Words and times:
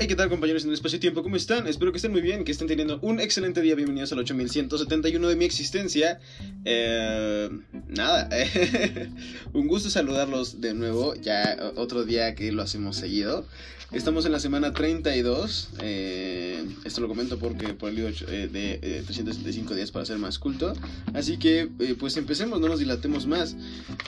Hey, 0.00 0.06
¿qué 0.06 0.14
tal 0.14 0.28
compañeros 0.28 0.62
en 0.62 0.68
el 0.68 0.74
espacio-tiempo? 0.74 1.24
¿Cómo 1.24 1.34
están? 1.34 1.66
Espero 1.66 1.90
que 1.90 1.96
estén 1.96 2.12
muy 2.12 2.20
bien, 2.20 2.44
que 2.44 2.52
estén 2.52 2.68
teniendo 2.68 3.00
un 3.02 3.18
excelente 3.18 3.60
día. 3.62 3.74
Bienvenidos 3.74 4.12
al 4.12 4.20
8171 4.20 5.28
de 5.28 5.34
mi 5.34 5.44
existencia. 5.44 6.20
Eh, 6.64 7.50
nada, 7.88 8.28
un 9.52 9.66
gusto 9.66 9.90
saludarlos 9.90 10.60
de 10.60 10.72
nuevo, 10.72 11.16
ya 11.16 11.72
otro 11.74 12.04
día 12.04 12.36
que 12.36 12.52
lo 12.52 12.62
hacemos 12.62 12.94
seguido. 12.94 13.44
Estamos 13.90 14.26
en 14.26 14.32
la 14.32 14.38
semana 14.38 14.72
32. 14.72 15.70
Eh, 15.80 16.62
esto 16.84 17.00
lo 17.00 17.08
comento 17.08 17.38
porque 17.38 17.68
por 17.68 17.88
el 17.88 17.96
libro 17.96 18.12
eh, 18.28 18.46
de 18.52 19.02
365 19.04 19.74
días 19.74 19.90
para 19.90 20.04
ser 20.04 20.18
más 20.18 20.38
culto. 20.38 20.74
Así 21.14 21.38
que, 21.38 21.68
pues 21.98 22.18
empecemos, 22.18 22.60
no 22.60 22.68
nos 22.68 22.78
dilatemos 22.80 23.26
más. 23.26 23.56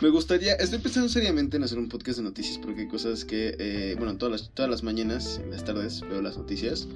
Me 0.03 0.11
gustaría, 0.11 0.53
estoy 0.53 0.81
pensando 0.81 1.09
seriamente 1.09 1.57
en 1.57 1.65
hacer 1.65 1.79
un 1.79 1.89
podcast 1.89 2.19
de 2.19 2.25
noticias 2.25 2.59
porque 2.59 2.83
hay 2.83 2.89
cosas 2.89 3.25
que, 3.25 3.97
bueno, 3.99 4.19
todas 4.19 4.33
las, 4.33 4.51
todas 4.51 4.71
las 4.71 4.83
mañanas, 4.83 5.41
en 5.43 5.51
las 5.51 5.65
tardes 5.65 5.80
veo 6.09 6.23
las 6.23 6.37
noticias. 6.37 6.87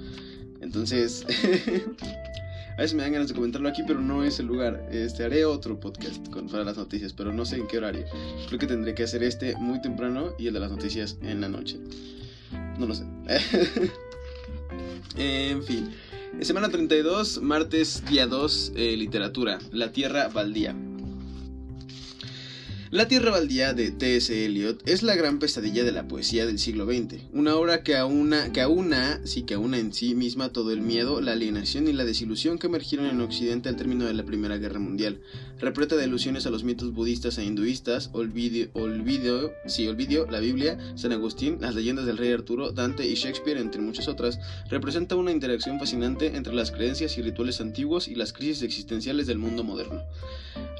Entonces, 0.61 1.25
a 2.77 2.81
veces 2.81 2.93
me 2.93 3.03
dan 3.03 3.13
ganas 3.13 3.27
de 3.29 3.35
comentarlo 3.35 3.69
aquí, 3.69 3.83
pero 3.85 4.01
no 4.01 4.23
es 4.23 4.39
el 4.39 4.47
lugar. 4.47 4.87
Este, 4.91 5.23
haré 5.23 5.45
otro 5.45 5.79
podcast 5.79 6.27
con, 6.29 6.47
para 6.47 6.63
las 6.63 6.77
noticias, 6.77 7.13
pero 7.13 7.33
no 7.33 7.45
sé 7.45 7.57
en 7.57 7.67
qué 7.67 7.77
horario. 7.77 8.05
Creo 8.47 8.59
que 8.59 8.67
tendré 8.67 8.95
que 8.95 9.03
hacer 9.03 9.23
este 9.23 9.55
muy 9.57 9.81
temprano 9.81 10.33
y 10.37 10.47
el 10.47 10.53
de 10.53 10.59
las 10.59 10.71
noticias 10.71 11.17
en 11.21 11.41
la 11.41 11.49
noche. 11.49 11.79
No 12.77 12.87
lo 12.87 12.95
sé. 12.95 13.05
en 15.17 15.63
fin. 15.63 15.91
Semana 16.41 16.69
32, 16.69 17.41
martes, 17.41 18.03
día 18.09 18.27
2, 18.27 18.73
eh, 18.75 18.97
literatura. 18.97 19.59
La 19.71 19.91
Tierra 19.91 20.27
Baldía. 20.27 20.75
La 22.95 23.09
Tierra 23.09 23.29
Baldía 23.29 23.73
de 23.73 23.91
T.S. 23.91 24.45
Eliot 24.45 24.81
es 24.87 25.03
la 25.03 25.15
gran 25.15 25.37
pesadilla 25.37 25.83
de 25.83 25.91
la 25.91 26.07
poesía 26.07 26.45
del 26.45 26.57
siglo 26.57 26.85
XX, 26.85 27.23
una 27.33 27.57
obra 27.57 27.83
que 27.83 27.97
aúna, 27.97 28.53
que 28.53 28.61
aúna, 28.61 29.19
sí 29.25 29.43
que 29.43 29.55
aúna 29.55 29.79
en 29.79 29.93
sí 29.93 30.15
misma 30.15 30.53
todo 30.53 30.71
el 30.71 30.79
miedo, 30.79 31.19
la 31.19 31.33
alienación 31.33 31.89
y 31.89 31.91
la 31.91 32.05
desilusión 32.05 32.57
que 32.57 32.67
emergieron 32.67 33.07
en 33.07 33.19
Occidente 33.19 33.67
al 33.67 33.75
término 33.75 34.05
de 34.05 34.13
la 34.13 34.23
Primera 34.23 34.55
Guerra 34.59 34.79
Mundial, 34.79 35.19
repleta 35.59 35.97
de 35.97 36.05
alusiones 36.05 36.45
a 36.45 36.51
los 36.51 36.63
mitos 36.63 36.93
budistas 36.93 37.37
e 37.37 37.43
hinduistas, 37.43 38.11
olvidio, 38.13 38.69
olvidio, 38.71 39.51
sí, 39.65 39.85
la 39.85 40.39
Biblia, 40.39 40.77
San 40.95 41.11
Agustín, 41.11 41.57
las 41.59 41.75
leyendas 41.75 42.05
del 42.05 42.17
rey 42.17 42.31
Arturo, 42.31 42.71
Dante 42.71 43.05
y 43.05 43.15
Shakespeare, 43.15 43.59
entre 43.59 43.81
muchas 43.81 44.07
otras, 44.07 44.39
representa 44.69 45.17
una 45.17 45.33
interacción 45.33 45.79
fascinante 45.79 46.37
entre 46.37 46.53
las 46.53 46.71
creencias 46.71 47.17
y 47.17 47.21
rituales 47.21 47.59
antiguos 47.59 48.07
y 48.07 48.15
las 48.15 48.31
crisis 48.31 48.63
existenciales 48.63 49.27
del 49.27 49.37
mundo 49.37 49.65
moderno. 49.65 50.01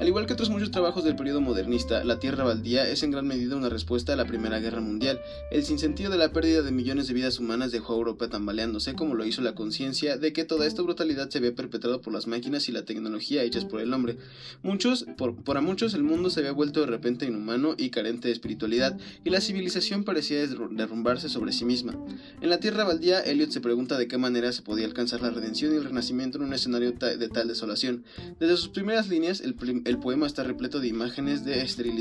Al 0.00 0.08
igual 0.08 0.24
que 0.24 0.32
otros 0.32 0.48
muchos 0.48 0.70
trabajos 0.70 1.04
del 1.04 1.16
periodo 1.16 1.42
modernista, 1.42 2.05
La 2.06 2.20
Tierra 2.20 2.44
Baldía 2.44 2.88
es 2.88 3.02
en 3.02 3.10
gran 3.10 3.26
medida 3.26 3.56
una 3.56 3.68
respuesta 3.68 4.12
a 4.12 4.16
la 4.16 4.26
Primera 4.26 4.60
Guerra 4.60 4.80
Mundial. 4.80 5.20
El 5.50 5.64
sinsentido 5.64 6.08
de 6.08 6.16
la 6.16 6.30
pérdida 6.30 6.62
de 6.62 6.70
millones 6.70 7.08
de 7.08 7.14
vidas 7.14 7.40
humanas 7.40 7.72
dejó 7.72 7.94
a 7.94 7.96
Europa 7.96 8.28
tambaleándose, 8.28 8.94
como 8.94 9.16
lo 9.16 9.26
hizo 9.26 9.42
la 9.42 9.56
conciencia 9.56 10.16
de 10.16 10.32
que 10.32 10.44
toda 10.44 10.68
esta 10.68 10.82
brutalidad 10.82 11.28
se 11.28 11.38
había 11.38 11.56
perpetrado 11.56 12.00
por 12.00 12.12
las 12.12 12.28
máquinas 12.28 12.68
y 12.68 12.72
la 12.72 12.84
tecnología 12.84 13.42
hechas 13.42 13.64
por 13.64 13.80
el 13.80 13.92
hombre. 13.92 14.18
Muchos, 14.62 15.04
por, 15.18 15.34
por 15.34 15.56
a 15.56 15.60
muchos, 15.60 15.94
el 15.94 16.04
mundo 16.04 16.30
se 16.30 16.38
había 16.38 16.52
vuelto 16.52 16.78
de 16.78 16.86
repente 16.86 17.26
inhumano 17.26 17.74
y 17.76 17.90
carente 17.90 18.28
de 18.28 18.34
espiritualidad, 18.34 18.96
y 19.24 19.30
la 19.30 19.40
civilización 19.40 20.04
parecía 20.04 20.46
derrumbarse 20.46 21.28
sobre 21.28 21.50
sí 21.50 21.64
misma. 21.64 21.98
En 22.40 22.50
La 22.50 22.60
Tierra 22.60 22.84
Baldía, 22.84 23.18
Elliot 23.18 23.50
se 23.50 23.60
pregunta 23.60 23.98
de 23.98 24.06
qué 24.06 24.16
manera 24.16 24.52
se 24.52 24.62
podía 24.62 24.86
alcanzar 24.86 25.22
la 25.22 25.30
redención 25.30 25.74
y 25.74 25.78
el 25.78 25.84
renacimiento 25.84 26.38
en 26.38 26.44
un 26.44 26.54
escenario 26.54 26.92
de 26.92 27.28
tal 27.30 27.48
desolación. 27.48 28.04
Desde 28.38 28.56
sus 28.56 28.68
primeras 28.68 29.08
líneas, 29.08 29.40
el, 29.40 29.56
el 29.84 29.98
poema 29.98 30.28
está 30.28 30.44
repleto 30.44 30.78
de 30.78 30.86
imágenes 30.86 31.44
de 31.44 31.62
esterilidad 31.62 31.95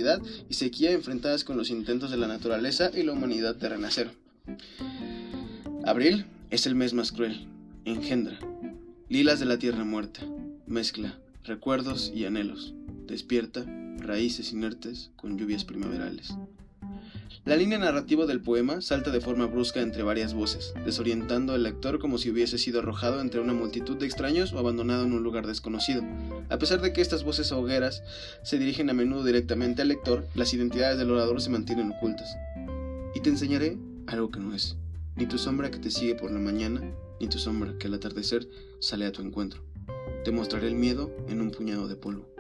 y 0.50 0.54
sequía 0.54 0.92
enfrentadas 0.92 1.44
con 1.44 1.58
los 1.58 1.70
intentos 1.70 2.12
de 2.12 2.18
la 2.18 2.28
naturaleza 2.28 2.92
y 2.94 3.04
la 3.04 3.14
humanidad 3.14 3.56
de 3.56 3.70
renacer. 3.70 4.12
Abril 5.86 6.26
es 6.50 6.66
el 6.66 6.76
mes 6.76 6.94
más 6.94 7.12
cruel. 7.12 7.48
Engendra. 7.86 8.40
Lilas 9.10 9.40
de 9.40 9.46
la 9.46 9.58
tierra 9.58 9.84
muerta. 9.84 10.22
Mezcla. 10.66 11.18
Recuerdos 11.44 12.12
y 12.14 12.26
anhelos. 12.26 12.74
Despierta. 13.08 13.66
Raíces 13.98 14.52
inertes 14.52 15.12
con 15.16 15.38
lluvias 15.38 15.64
primaverales. 15.64 16.36
La 17.46 17.56
línea 17.56 17.78
narrativa 17.78 18.26
del 18.26 18.42
poema 18.42 18.82
salta 18.82 19.12
de 19.12 19.22
forma 19.22 19.46
brusca 19.46 19.80
entre 19.80 20.02
varias 20.02 20.34
voces, 20.34 20.74
desorientando 20.84 21.54
al 21.54 21.62
lector 21.62 22.00
como 22.00 22.18
si 22.18 22.32
hubiese 22.32 22.58
sido 22.58 22.80
arrojado 22.80 23.22
entre 23.22 23.40
una 23.40 23.54
multitud 23.54 23.98
de 23.98 24.08
extraños 24.08 24.52
o 24.52 24.58
abandonado 24.58 25.06
en 25.06 25.14
un 25.14 25.22
lugar 25.22 25.46
desconocido. 25.46 26.02
A 26.50 26.58
pesar 26.58 26.82
de 26.82 26.92
que 26.92 27.02
estas 27.02 27.24
voces 27.24 27.52
hogueras 27.52 28.02
se 28.42 28.58
dirigen 28.58 28.90
a 28.90 28.94
menudo 28.94 29.24
directamente 29.24 29.84
al 29.84 29.90
lector, 29.90 30.26
las 30.34 30.56
identidades 30.56 30.98
del 30.98 31.12
orador 31.12 31.40
se 31.40 31.52
mantienen 31.52 31.92
ocultas. 31.92 32.36
Y 33.14 33.20
te 33.20 33.30
enseñaré 33.30 33.78
algo 34.08 34.32
que 34.32 34.40
no 34.40 34.56
es, 34.56 34.76
ni 35.16 35.28
tu 35.28 35.38
sombra 35.38 35.70
que 35.70 35.78
te 35.78 35.92
sigue 35.92 36.16
por 36.16 36.32
la 36.32 36.40
mañana, 36.40 36.82
ni 37.20 37.28
tu 37.28 37.38
sombra 37.38 37.78
que 37.78 37.86
al 37.86 37.94
atardecer 37.94 38.50
sale 38.80 39.06
a 39.06 39.12
tu 39.12 39.22
encuentro. 39.22 39.62
Te 40.24 40.32
mostraré 40.32 40.68
el 40.68 40.76
miedo 40.76 41.16
en 41.30 41.42
un 41.42 41.52
puñado 41.52 41.88
de 41.88 41.96
polvo. 41.96 42.35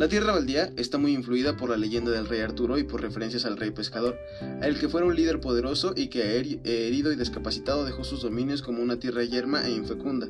La 0.00 0.08
tierra 0.08 0.32
baldía 0.32 0.72
está 0.78 0.96
muy 0.96 1.12
influida 1.12 1.58
por 1.58 1.68
la 1.68 1.76
leyenda 1.76 2.10
del 2.10 2.26
rey 2.26 2.40
Arturo 2.40 2.78
y 2.78 2.84
por 2.84 3.02
referencias 3.02 3.44
al 3.44 3.58
rey 3.58 3.70
pescador, 3.70 4.18
el 4.62 4.78
que 4.78 4.88
fuera 4.88 5.06
un 5.06 5.14
líder 5.14 5.42
poderoso 5.42 5.92
y 5.94 6.08
que 6.08 6.38
herido 6.38 7.12
y 7.12 7.16
discapacitado 7.16 7.84
dejó 7.84 8.02
sus 8.02 8.22
dominios 8.22 8.62
como 8.62 8.82
una 8.82 8.98
tierra 8.98 9.24
yerma 9.24 9.66
e 9.66 9.72
infecunda. 9.72 10.26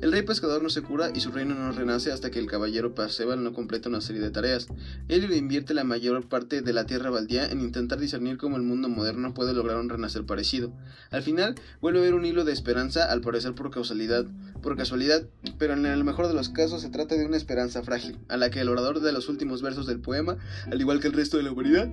El 0.00 0.12
rey 0.12 0.22
pescador 0.22 0.62
no 0.62 0.70
se 0.70 0.80
cura 0.80 1.10
y 1.14 1.20
su 1.20 1.30
reino 1.30 1.54
no 1.54 1.72
renace 1.72 2.10
hasta 2.10 2.30
que 2.30 2.38
el 2.38 2.46
caballero 2.46 2.94
Parseval 2.94 3.44
no 3.44 3.52
completa 3.52 3.90
una 3.90 4.00
serie 4.00 4.22
de 4.22 4.30
tareas. 4.30 4.66
Él 5.08 5.30
invierte 5.30 5.74
la 5.74 5.84
mayor 5.84 6.26
parte 6.26 6.62
de 6.62 6.72
la 6.72 6.86
tierra 6.86 7.10
baldía 7.10 7.46
en 7.46 7.60
intentar 7.60 8.00
discernir 8.00 8.38
cómo 8.38 8.56
el 8.56 8.62
mundo 8.62 8.88
moderno 8.88 9.34
puede 9.34 9.52
lograr 9.52 9.76
un 9.76 9.90
renacer 9.90 10.24
parecido. 10.24 10.72
Al 11.10 11.22
final, 11.22 11.54
vuelve 11.82 11.98
a 11.98 12.02
ver 12.02 12.14
un 12.14 12.24
hilo 12.24 12.44
de 12.44 12.52
esperanza, 12.54 13.12
al 13.12 13.20
parecer 13.20 13.54
por 13.54 13.70
causalidad, 13.70 14.24
por 14.62 14.74
casualidad, 14.74 15.24
pero 15.58 15.74
en 15.74 15.84
el 15.84 16.02
mejor 16.02 16.28
de 16.28 16.34
los 16.34 16.48
casos 16.48 16.80
se 16.80 16.88
trata 16.88 17.16
de 17.16 17.26
una 17.26 17.36
esperanza 17.36 17.82
frágil, 17.82 18.16
a 18.28 18.38
la 18.38 18.50
que 18.50 18.60
el 18.60 18.70
orador 18.70 19.00
de 19.00 19.12
los 19.12 19.28
últimos 19.28 19.60
versos 19.60 19.86
del 19.86 20.00
poema, 20.00 20.38
al 20.72 20.80
igual 20.80 21.00
que 21.00 21.08
el 21.08 21.12
resto 21.12 21.36
de 21.36 21.42
la 21.42 21.52
humanidad, 21.52 21.90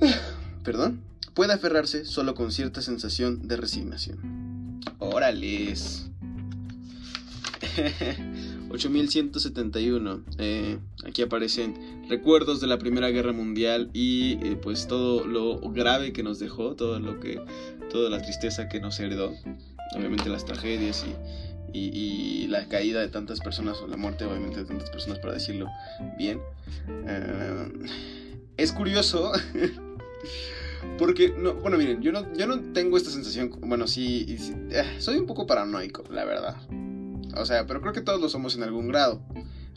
perdón, 0.64 1.02
puede 1.34 1.52
aferrarse 1.52 2.04
solo 2.04 2.34
con 2.34 2.50
cierta 2.50 2.82
sensación 2.82 3.46
de 3.46 3.56
resignación. 3.56 4.80
Órales. 4.98 6.07
8171. 8.70 10.24
Eh, 10.38 10.78
aquí 11.06 11.22
aparecen 11.22 12.06
recuerdos 12.08 12.60
de 12.60 12.66
la 12.66 12.78
Primera 12.78 13.08
Guerra 13.10 13.32
Mundial 13.32 13.90
y 13.92 14.38
eh, 14.44 14.58
pues 14.60 14.86
todo 14.86 15.26
lo 15.26 15.60
grave 15.72 16.12
que 16.12 16.22
nos 16.22 16.38
dejó, 16.38 16.74
todo 16.74 16.98
lo 17.00 17.20
que, 17.20 17.40
toda 17.90 18.10
la 18.10 18.20
tristeza 18.22 18.68
que 18.68 18.80
nos 18.80 18.98
heredó, 19.00 19.34
obviamente 19.96 20.28
las 20.28 20.44
tragedias 20.44 21.04
y, 21.72 22.46
la 22.48 22.66
caída 22.66 23.00
de 23.00 23.08
tantas 23.08 23.40
personas 23.40 23.76
o 23.82 23.86
la 23.86 23.98
muerte 23.98 24.24
obviamente 24.24 24.60
de 24.60 24.64
tantas 24.64 24.88
personas 24.88 25.18
para 25.18 25.34
decirlo 25.34 25.68
bien. 26.16 26.40
Eh, 27.06 27.68
es 28.56 28.72
curioso. 28.72 29.32
Porque, 30.98 31.34
no, 31.36 31.54
bueno, 31.54 31.76
miren, 31.76 32.00
yo 32.00 32.12
no, 32.12 32.32
yo 32.34 32.46
no 32.46 32.60
tengo 32.72 32.96
esta 32.96 33.10
sensación, 33.10 33.50
bueno, 33.60 33.86
sí, 33.86 34.38
soy 34.98 35.16
un 35.16 35.26
poco 35.26 35.46
paranoico, 35.46 36.04
la 36.10 36.24
verdad. 36.24 36.56
O 37.36 37.46
sea, 37.46 37.66
pero 37.66 37.80
creo 37.80 37.92
que 37.92 38.00
todos 38.00 38.20
lo 38.20 38.28
somos 38.28 38.56
en 38.56 38.62
algún 38.62 38.88
grado. 38.88 39.22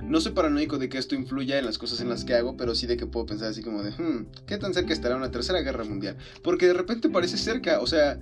No 0.04 0.20
soy 0.20 0.32
paranoico 0.32 0.78
de 0.78 0.90
que 0.90 0.98
esto 0.98 1.16
influya 1.16 1.60
en 1.60 1.66
las 1.66 1.78
cosas 1.78 2.02
en 2.02 2.10
las 2.10 2.26
que 2.26 2.34
hago, 2.34 2.58
pero 2.58 2.74
sí 2.74 2.88
de 2.88 2.98
que 2.98 3.06
puedo 3.06 3.26
pensar 3.26 3.50
así 3.50 3.62
como 3.62 3.84
de, 3.84 3.92
hmm, 3.92 4.28
¿qué 4.48 4.58
tan 4.58 4.74
cerca 4.74 4.94
estará 4.94 5.16
una 5.16 5.32
tercera 5.32 5.62
guerra 5.62 5.84
mundial? 5.84 6.18
Porque 6.44 6.68
de 6.68 6.74
repente 6.74 7.10
parece 7.10 7.38
cerca, 7.38 7.80
o 7.82 7.88
sea, 7.88 8.20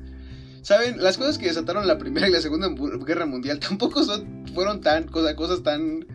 ¿saben? 0.61 1.01
Las 1.01 1.17
cosas 1.17 1.37
que 1.37 1.47
desataron 1.47 1.87
la 1.87 1.97
primera 1.97 2.27
y 2.27 2.31
la 2.31 2.41
segunda 2.41 2.69
guerra 3.05 3.25
mundial 3.25 3.59
tampoco 3.67 4.03
son, 4.03 4.45
fueron 4.53 4.81
tan, 4.81 5.05
cosas, 5.05 5.35
cosas 5.35 5.63
tan 5.63 6.05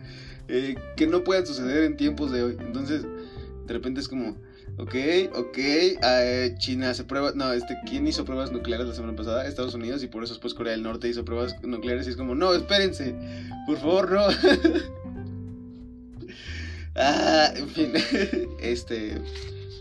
eh, 0.47 0.75
que 0.95 1.07
no 1.07 1.23
puedan 1.23 1.45
suceder 1.45 1.83
en 1.83 1.97
tiempos 1.97 2.31
de 2.31 2.43
hoy. 2.43 2.57
Entonces, 2.59 3.03
de 3.03 3.73
repente 3.73 4.01
es 4.01 4.07
como, 4.07 4.35
Ok, 4.77 4.95
ok. 5.33 5.57
Uh, 5.97 6.57
China 6.57 6.89
hace 6.89 7.03
pruebas. 7.03 7.35
No, 7.35 7.53
este, 7.53 7.77
¿quién 7.85 8.07
hizo 8.07 8.25
pruebas 8.25 8.51
nucleares 8.51 8.87
la 8.87 8.93
semana 8.93 9.15
pasada? 9.15 9.47
Estados 9.47 9.73
Unidos 9.73 10.03
y 10.03 10.07
por 10.07 10.23
eso 10.23 10.33
después 10.33 10.53
Corea 10.53 10.73
del 10.73 10.83
Norte 10.83 11.07
hizo 11.07 11.23
pruebas 11.23 11.55
nucleares 11.63 12.07
y 12.07 12.11
es 12.11 12.15
como, 12.15 12.35
no, 12.35 12.53
espérense. 12.53 13.15
Por 13.65 13.77
favor, 13.77 14.11
no. 14.11 14.27
ah, 16.95 17.53
en 17.55 17.69
fin. 17.69 17.93
este. 18.59 19.21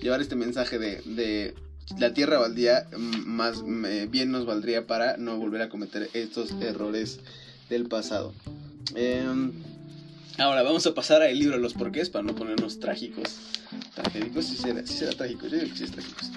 Llevar 0.00 0.20
este 0.20 0.36
mensaje 0.36 0.78
de, 0.78 1.00
de 1.06 1.54
la 1.98 2.12
tierra 2.12 2.38
baldía 2.38 2.87
más 2.96 3.62
bien 3.64 4.30
nos 4.30 4.46
valdría 4.46 4.87
para 4.87 5.16
no 5.16 5.38
volver 5.38 5.62
a 5.62 5.69
cometer 5.69 6.08
estos 6.12 6.52
errores 6.60 7.20
del 7.69 7.87
pasado. 7.87 8.32
Eh, 8.94 9.25
Ahora 10.38 10.64
vamos 10.64 10.84
a 10.86 10.94
pasar 10.94 11.22
al 11.22 11.38
libro 11.38 11.54
de 11.54 11.62
los 11.62 11.75
porqués 11.75 12.10
para 12.10 12.25
no 12.25 12.34
ponernos 12.34 12.81
trágicos. 12.81 13.36
Tragédicos, 13.94 14.46
sí 14.46 14.56
será, 14.56 14.84
sí 14.84 14.94
será 14.94 15.12
trágico, 15.12 15.46
yo 15.46 15.58
digo 15.58 15.70
que 15.70 15.76
sí 15.78 15.84
es 15.84 15.92
trágicos. 15.92 16.31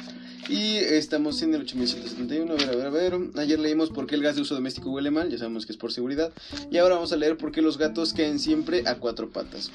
Y 0.50 0.76
estamos 0.78 1.42
en 1.42 1.56
el 1.56 1.62
8171, 1.62 2.54
a 2.54 2.56
ver, 2.56 2.70
a 2.70 2.76
ver, 2.76 2.86
a 2.86 3.18
ver. 3.18 3.30
Ayer 3.38 3.60
leímos 3.60 3.90
por 3.90 4.06
qué 4.06 4.14
el 4.14 4.22
gas 4.22 4.36
de 4.36 4.44
uso 4.44 4.54
doméstico 4.54 4.92
huele 4.92 5.10
mal, 5.10 5.30
ya 5.30 5.40
sabemos 5.40 5.66
que 5.66 5.72
es 5.72 5.78
por 5.78 5.92
seguridad. 5.92 6.32
Y 6.72 6.78
ahora 6.78 6.96
vamos 6.96 7.12
a 7.12 7.16
leer 7.16 7.38
por 7.38 7.52
qué 7.52 7.64
los 7.64 7.80
gatos 7.80 8.14
caen 8.14 8.38
siempre 8.38 8.84
a 8.86 8.96
cuatro 8.96 9.30
patas. 9.30 9.72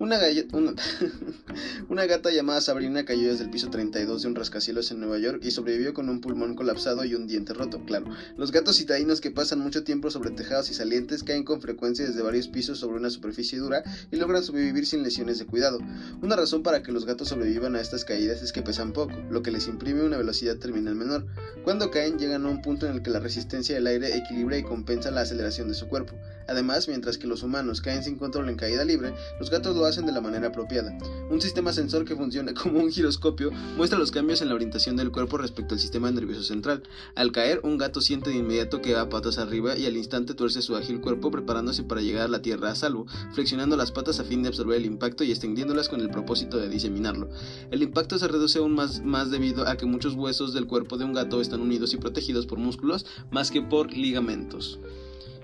Una, 0.00 0.18
una, 1.90 2.06
gata 2.06 2.30
llamada 2.30 2.62
Sabrina 2.62 3.04
cayó 3.04 3.28
desde 3.28 3.44
el 3.44 3.50
piso 3.50 3.68
32 3.68 4.22
de 4.22 4.28
un 4.28 4.34
rascacielos 4.34 4.90
en 4.90 5.00
Nueva 5.00 5.18
York 5.18 5.40
y 5.44 5.50
sobrevivió 5.50 5.92
con 5.92 6.08
un 6.08 6.22
pulmón 6.22 6.54
colapsado 6.54 7.04
y 7.04 7.14
un 7.14 7.26
diente 7.26 7.52
roto. 7.52 7.84
Claro, 7.84 8.06
los 8.38 8.50
gatos 8.50 8.78
citadinos 8.78 9.20
que 9.20 9.30
pasan 9.30 9.58
mucho 9.58 9.84
tiempo 9.84 10.10
sobre 10.10 10.30
tejados 10.30 10.70
y 10.70 10.74
salientes 10.74 11.22
caen 11.22 11.44
con 11.44 11.60
frecuencia 11.60 12.06
desde 12.06 12.22
varios 12.22 12.48
pisos 12.48 12.78
sobre 12.78 12.96
una 12.96 13.10
superficie 13.10 13.58
dura 13.58 13.82
y 14.10 14.16
logran 14.16 14.42
sobrevivir 14.42 14.86
sin 14.86 15.02
lesiones 15.02 15.38
de 15.38 15.44
cuidado. 15.44 15.80
Una 16.22 16.34
razón 16.34 16.62
para 16.62 16.82
que 16.82 16.92
los 16.92 17.04
gatos 17.04 17.28
sobrevivan 17.28 17.76
a 17.76 17.82
estas 17.82 18.06
caídas 18.06 18.40
es 18.40 18.52
que 18.52 18.62
pesan 18.62 18.94
poco, 18.94 19.14
lo 19.28 19.42
que 19.42 19.50
les 19.50 19.68
imprime 19.68 20.02
una 20.02 20.16
velocidad 20.16 20.56
terminal 20.56 20.94
menor. 20.94 21.26
Cuando 21.62 21.90
caen 21.90 22.18
llegan 22.18 22.46
a 22.46 22.48
un 22.48 22.62
punto 22.62 22.86
en 22.86 22.94
el 22.94 23.02
que 23.02 23.10
la 23.10 23.20
resistencia 23.20 23.74
del 23.74 23.86
aire 23.86 24.16
equilibra 24.16 24.56
y 24.56 24.62
compensa 24.62 25.10
la 25.10 25.20
aceleración 25.20 25.68
de 25.68 25.74
su 25.74 25.88
cuerpo. 25.88 26.14
Además, 26.48 26.88
mientras 26.88 27.18
que 27.18 27.26
los 27.26 27.42
humanos 27.42 27.82
caen 27.82 28.02
sin 28.02 28.16
control 28.16 28.48
en 28.48 28.56
caída 28.56 28.82
libre, 28.84 29.12
los 29.38 29.50
gatos 29.50 29.76
lo 29.76 29.84
hacen 29.84 29.89
de 29.96 30.12
la 30.12 30.20
manera 30.20 30.48
apropiada. 30.48 30.96
Un 31.30 31.40
sistema 31.40 31.72
sensor 31.72 32.04
que 32.04 32.14
funciona 32.14 32.54
como 32.62 32.78
un 32.78 32.90
giroscopio 32.90 33.50
muestra 33.76 33.98
los 33.98 34.10
cambios 34.10 34.40
en 34.40 34.48
la 34.48 34.54
orientación 34.54 34.96
del 34.96 35.10
cuerpo 35.10 35.36
respecto 35.36 35.74
al 35.74 35.80
sistema 35.80 36.10
nervioso 36.10 36.42
central. 36.42 36.82
Al 37.16 37.32
caer, 37.32 37.60
un 37.64 37.76
gato 37.76 38.00
siente 38.00 38.30
de 38.30 38.36
inmediato 38.36 38.80
que 38.80 38.94
va 38.94 39.08
patas 39.08 39.38
arriba 39.38 39.76
y 39.76 39.86
al 39.86 39.96
instante 39.96 40.34
tuerce 40.34 40.62
su 40.62 40.76
ágil 40.76 41.00
cuerpo 41.00 41.30
preparándose 41.30 41.82
para 41.82 42.02
llegar 42.02 42.26
a 42.26 42.28
la 42.28 42.42
tierra 42.42 42.70
a 42.70 42.74
salvo, 42.74 43.06
flexionando 43.32 43.76
las 43.76 43.90
patas 43.90 44.20
a 44.20 44.24
fin 44.24 44.42
de 44.42 44.48
absorber 44.48 44.76
el 44.76 44.86
impacto 44.86 45.24
y 45.24 45.30
extendiéndolas 45.30 45.88
con 45.88 46.00
el 46.00 46.10
propósito 46.10 46.58
de 46.58 46.68
diseminarlo. 46.68 47.28
El 47.70 47.82
impacto 47.82 48.18
se 48.18 48.28
reduce 48.28 48.58
aún 48.58 48.74
más, 48.74 49.02
más 49.02 49.30
debido 49.30 49.66
a 49.66 49.76
que 49.76 49.86
muchos 49.86 50.14
huesos 50.14 50.54
del 50.54 50.66
cuerpo 50.66 50.96
de 50.96 51.04
un 51.04 51.12
gato 51.12 51.40
están 51.40 51.60
unidos 51.60 51.92
y 51.94 51.96
protegidos 51.96 52.46
por 52.46 52.58
músculos 52.58 53.06
más 53.30 53.50
que 53.50 53.62
por 53.62 53.92
ligamentos. 53.92 54.78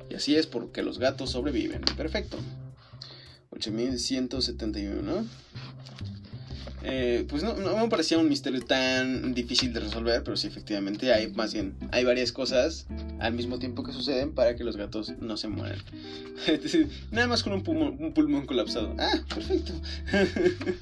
Y 0.09 0.15
así 0.15 0.37
es 0.37 0.47
porque 0.47 0.83
los 0.83 0.99
gatos 0.99 1.31
sobreviven. 1.31 1.83
Perfecto. 1.97 2.39
8171. 3.57 5.27
Eh, 6.89 7.27
pues 7.29 7.43
no, 7.43 7.57
me 7.57 7.89
parecía 7.89 8.17
un 8.17 8.29
misterio 8.29 8.61
tan 8.61 9.35
difícil 9.35 9.73
de 9.73 9.81
resolver, 9.81 10.23
pero 10.23 10.37
sí, 10.37 10.47
efectivamente, 10.47 11.13
hay 11.13 11.33
más 11.33 11.53
bien, 11.53 11.75
hay 11.91 12.05
varias 12.05 12.31
cosas 12.31 12.87
al 13.19 13.33
mismo 13.33 13.59
tiempo 13.59 13.83
que 13.83 13.93
suceden 13.93 14.33
para 14.33 14.55
que 14.55 14.63
los 14.63 14.77
gatos 14.77 15.13
no 15.19 15.37
se 15.37 15.49
mueran. 15.49 15.83
Nada 17.11 17.27
más 17.27 17.43
con 17.43 17.55
un 17.55 17.65
pulmón, 17.65 17.97
un 17.99 18.13
pulmón 18.13 18.47
colapsado. 18.47 18.95
Ah, 19.01 19.21
perfecto. 19.35 19.73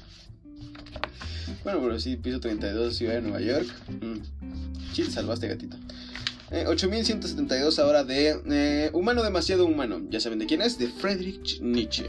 bueno, 1.63 1.79
pero 1.81 1.99
sí, 1.99 2.17
piso 2.17 2.39
32, 2.39 2.95
ciudad 2.95 3.15
de 3.15 3.21
Nueva 3.21 3.41
York. 3.41 3.67
Mm. 3.89 5.01
salvaste 5.09 5.47
gatito. 5.47 5.77
8172 6.51 7.77
eh, 7.77 7.81
ahora 7.81 8.03
de 8.03 8.39
eh, 8.49 8.89
Humano 8.93 9.23
demasiado 9.23 9.65
humano. 9.65 10.01
Ya 10.09 10.19
saben 10.19 10.39
de 10.39 10.45
quién 10.45 10.61
es, 10.61 10.77
de 10.77 10.87
Friedrich 10.87 11.59
Nietzsche. 11.61 12.07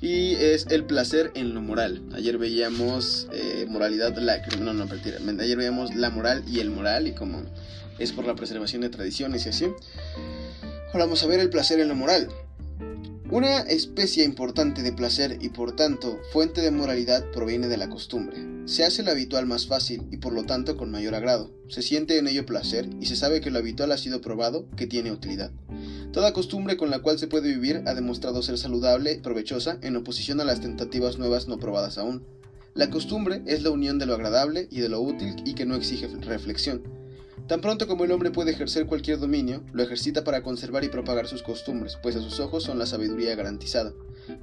Y 0.00 0.34
es 0.34 0.66
el 0.70 0.84
placer 0.84 1.30
en 1.34 1.54
lo 1.54 1.60
moral. 1.60 2.02
Ayer 2.14 2.38
veíamos 2.38 3.28
eh, 3.32 3.66
moralidad, 3.68 4.16
la, 4.16 4.42
no, 4.58 4.72
no, 4.72 4.88
Ayer 5.40 5.56
veíamos 5.56 5.94
la 5.94 6.10
moral 6.10 6.42
y 6.48 6.60
el 6.60 6.70
moral 6.70 7.06
y 7.06 7.12
como 7.12 7.42
es 7.98 8.12
por 8.12 8.26
la 8.26 8.34
preservación 8.34 8.82
de 8.82 8.88
tradiciones 8.88 9.46
y 9.46 9.50
así. 9.50 9.66
Ahora 10.88 11.04
vamos 11.04 11.22
a 11.22 11.26
ver 11.26 11.40
el 11.40 11.50
placer 11.50 11.78
en 11.78 11.88
lo 11.88 11.94
moral. 11.94 12.28
Una 13.32 13.60
especie 13.60 14.26
importante 14.26 14.82
de 14.82 14.92
placer 14.92 15.38
y 15.40 15.48
por 15.48 15.74
tanto 15.74 16.20
fuente 16.34 16.60
de 16.60 16.70
moralidad 16.70 17.30
proviene 17.30 17.66
de 17.66 17.78
la 17.78 17.88
costumbre. 17.88 18.36
Se 18.66 18.84
hace 18.84 19.02
lo 19.02 19.10
habitual 19.10 19.46
más 19.46 19.66
fácil 19.66 20.06
y 20.10 20.18
por 20.18 20.34
lo 20.34 20.44
tanto 20.44 20.76
con 20.76 20.90
mayor 20.90 21.14
agrado. 21.14 21.50
Se 21.66 21.80
siente 21.80 22.18
en 22.18 22.28
ello 22.28 22.44
placer 22.44 22.90
y 23.00 23.06
se 23.06 23.16
sabe 23.16 23.40
que 23.40 23.50
lo 23.50 23.58
habitual 23.58 23.90
ha 23.90 23.96
sido 23.96 24.20
probado 24.20 24.66
que 24.76 24.86
tiene 24.86 25.12
utilidad. 25.12 25.50
Toda 26.12 26.34
costumbre 26.34 26.76
con 26.76 26.90
la 26.90 26.98
cual 26.98 27.18
se 27.18 27.26
puede 27.26 27.48
vivir 27.48 27.82
ha 27.86 27.94
demostrado 27.94 28.42
ser 28.42 28.58
saludable 28.58 29.18
provechosa 29.22 29.78
en 29.80 29.96
oposición 29.96 30.38
a 30.42 30.44
las 30.44 30.60
tentativas 30.60 31.16
nuevas 31.16 31.48
no 31.48 31.58
probadas 31.58 31.96
aún. 31.96 32.26
La 32.74 32.90
costumbre 32.90 33.40
es 33.46 33.62
la 33.62 33.70
unión 33.70 33.98
de 33.98 34.04
lo 34.04 34.12
agradable 34.12 34.68
y 34.70 34.80
de 34.80 34.90
lo 34.90 35.00
útil 35.00 35.36
y 35.46 35.54
que 35.54 35.64
no 35.64 35.74
exige 35.74 36.06
reflexión. 36.20 37.01
Tan 37.48 37.60
pronto 37.60 37.86
como 37.86 38.04
el 38.04 38.12
hombre 38.12 38.30
puede 38.30 38.52
ejercer 38.52 38.86
cualquier 38.86 39.18
dominio, 39.18 39.62
lo 39.72 39.82
ejercita 39.82 40.24
para 40.24 40.42
conservar 40.42 40.84
y 40.84 40.88
propagar 40.88 41.26
sus 41.26 41.42
costumbres, 41.42 41.98
pues 42.02 42.16
a 42.16 42.22
sus 42.22 42.40
ojos 42.40 42.62
son 42.64 42.78
la 42.78 42.86
sabiduría 42.86 43.34
garantizada. 43.34 43.92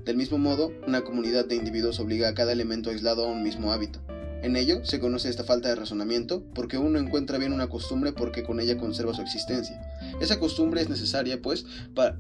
Del 0.06 0.18
mismo 0.18 0.38
modo, 0.38 0.72
una 0.88 1.02
comunidad 1.02 1.46
de 1.46 1.56
individuos 1.56 2.00
obliga 2.00 2.28
a 2.28 2.34
cada 2.34 2.52
elemento 2.52 2.90
aislado 2.90 3.26
a 3.26 3.32
un 3.32 3.44
mismo 3.44 3.72
hábito. 3.72 4.00
En 4.42 4.56
ello 4.56 4.86
se 4.86 5.02
conoce 5.02 5.30
esta 5.30 5.44
falta 5.44 5.68
de 5.68 5.76
razonamiento 5.76 6.44
porque 6.54 6.78
uno 6.78 6.98
encuentra 6.98 7.38
bien 7.38 7.52
una 7.52 7.68
costumbre 7.68 8.14
porque 8.14 8.44
con 8.44 8.62
ella 8.62 8.78
conserva 8.78 9.14
su 9.14 9.22
existencia. 9.22 9.82
Esa 10.22 10.40
costumbre 10.40 10.82
es 10.82 10.88
necesaria 10.88 11.42
pues, 11.42 11.66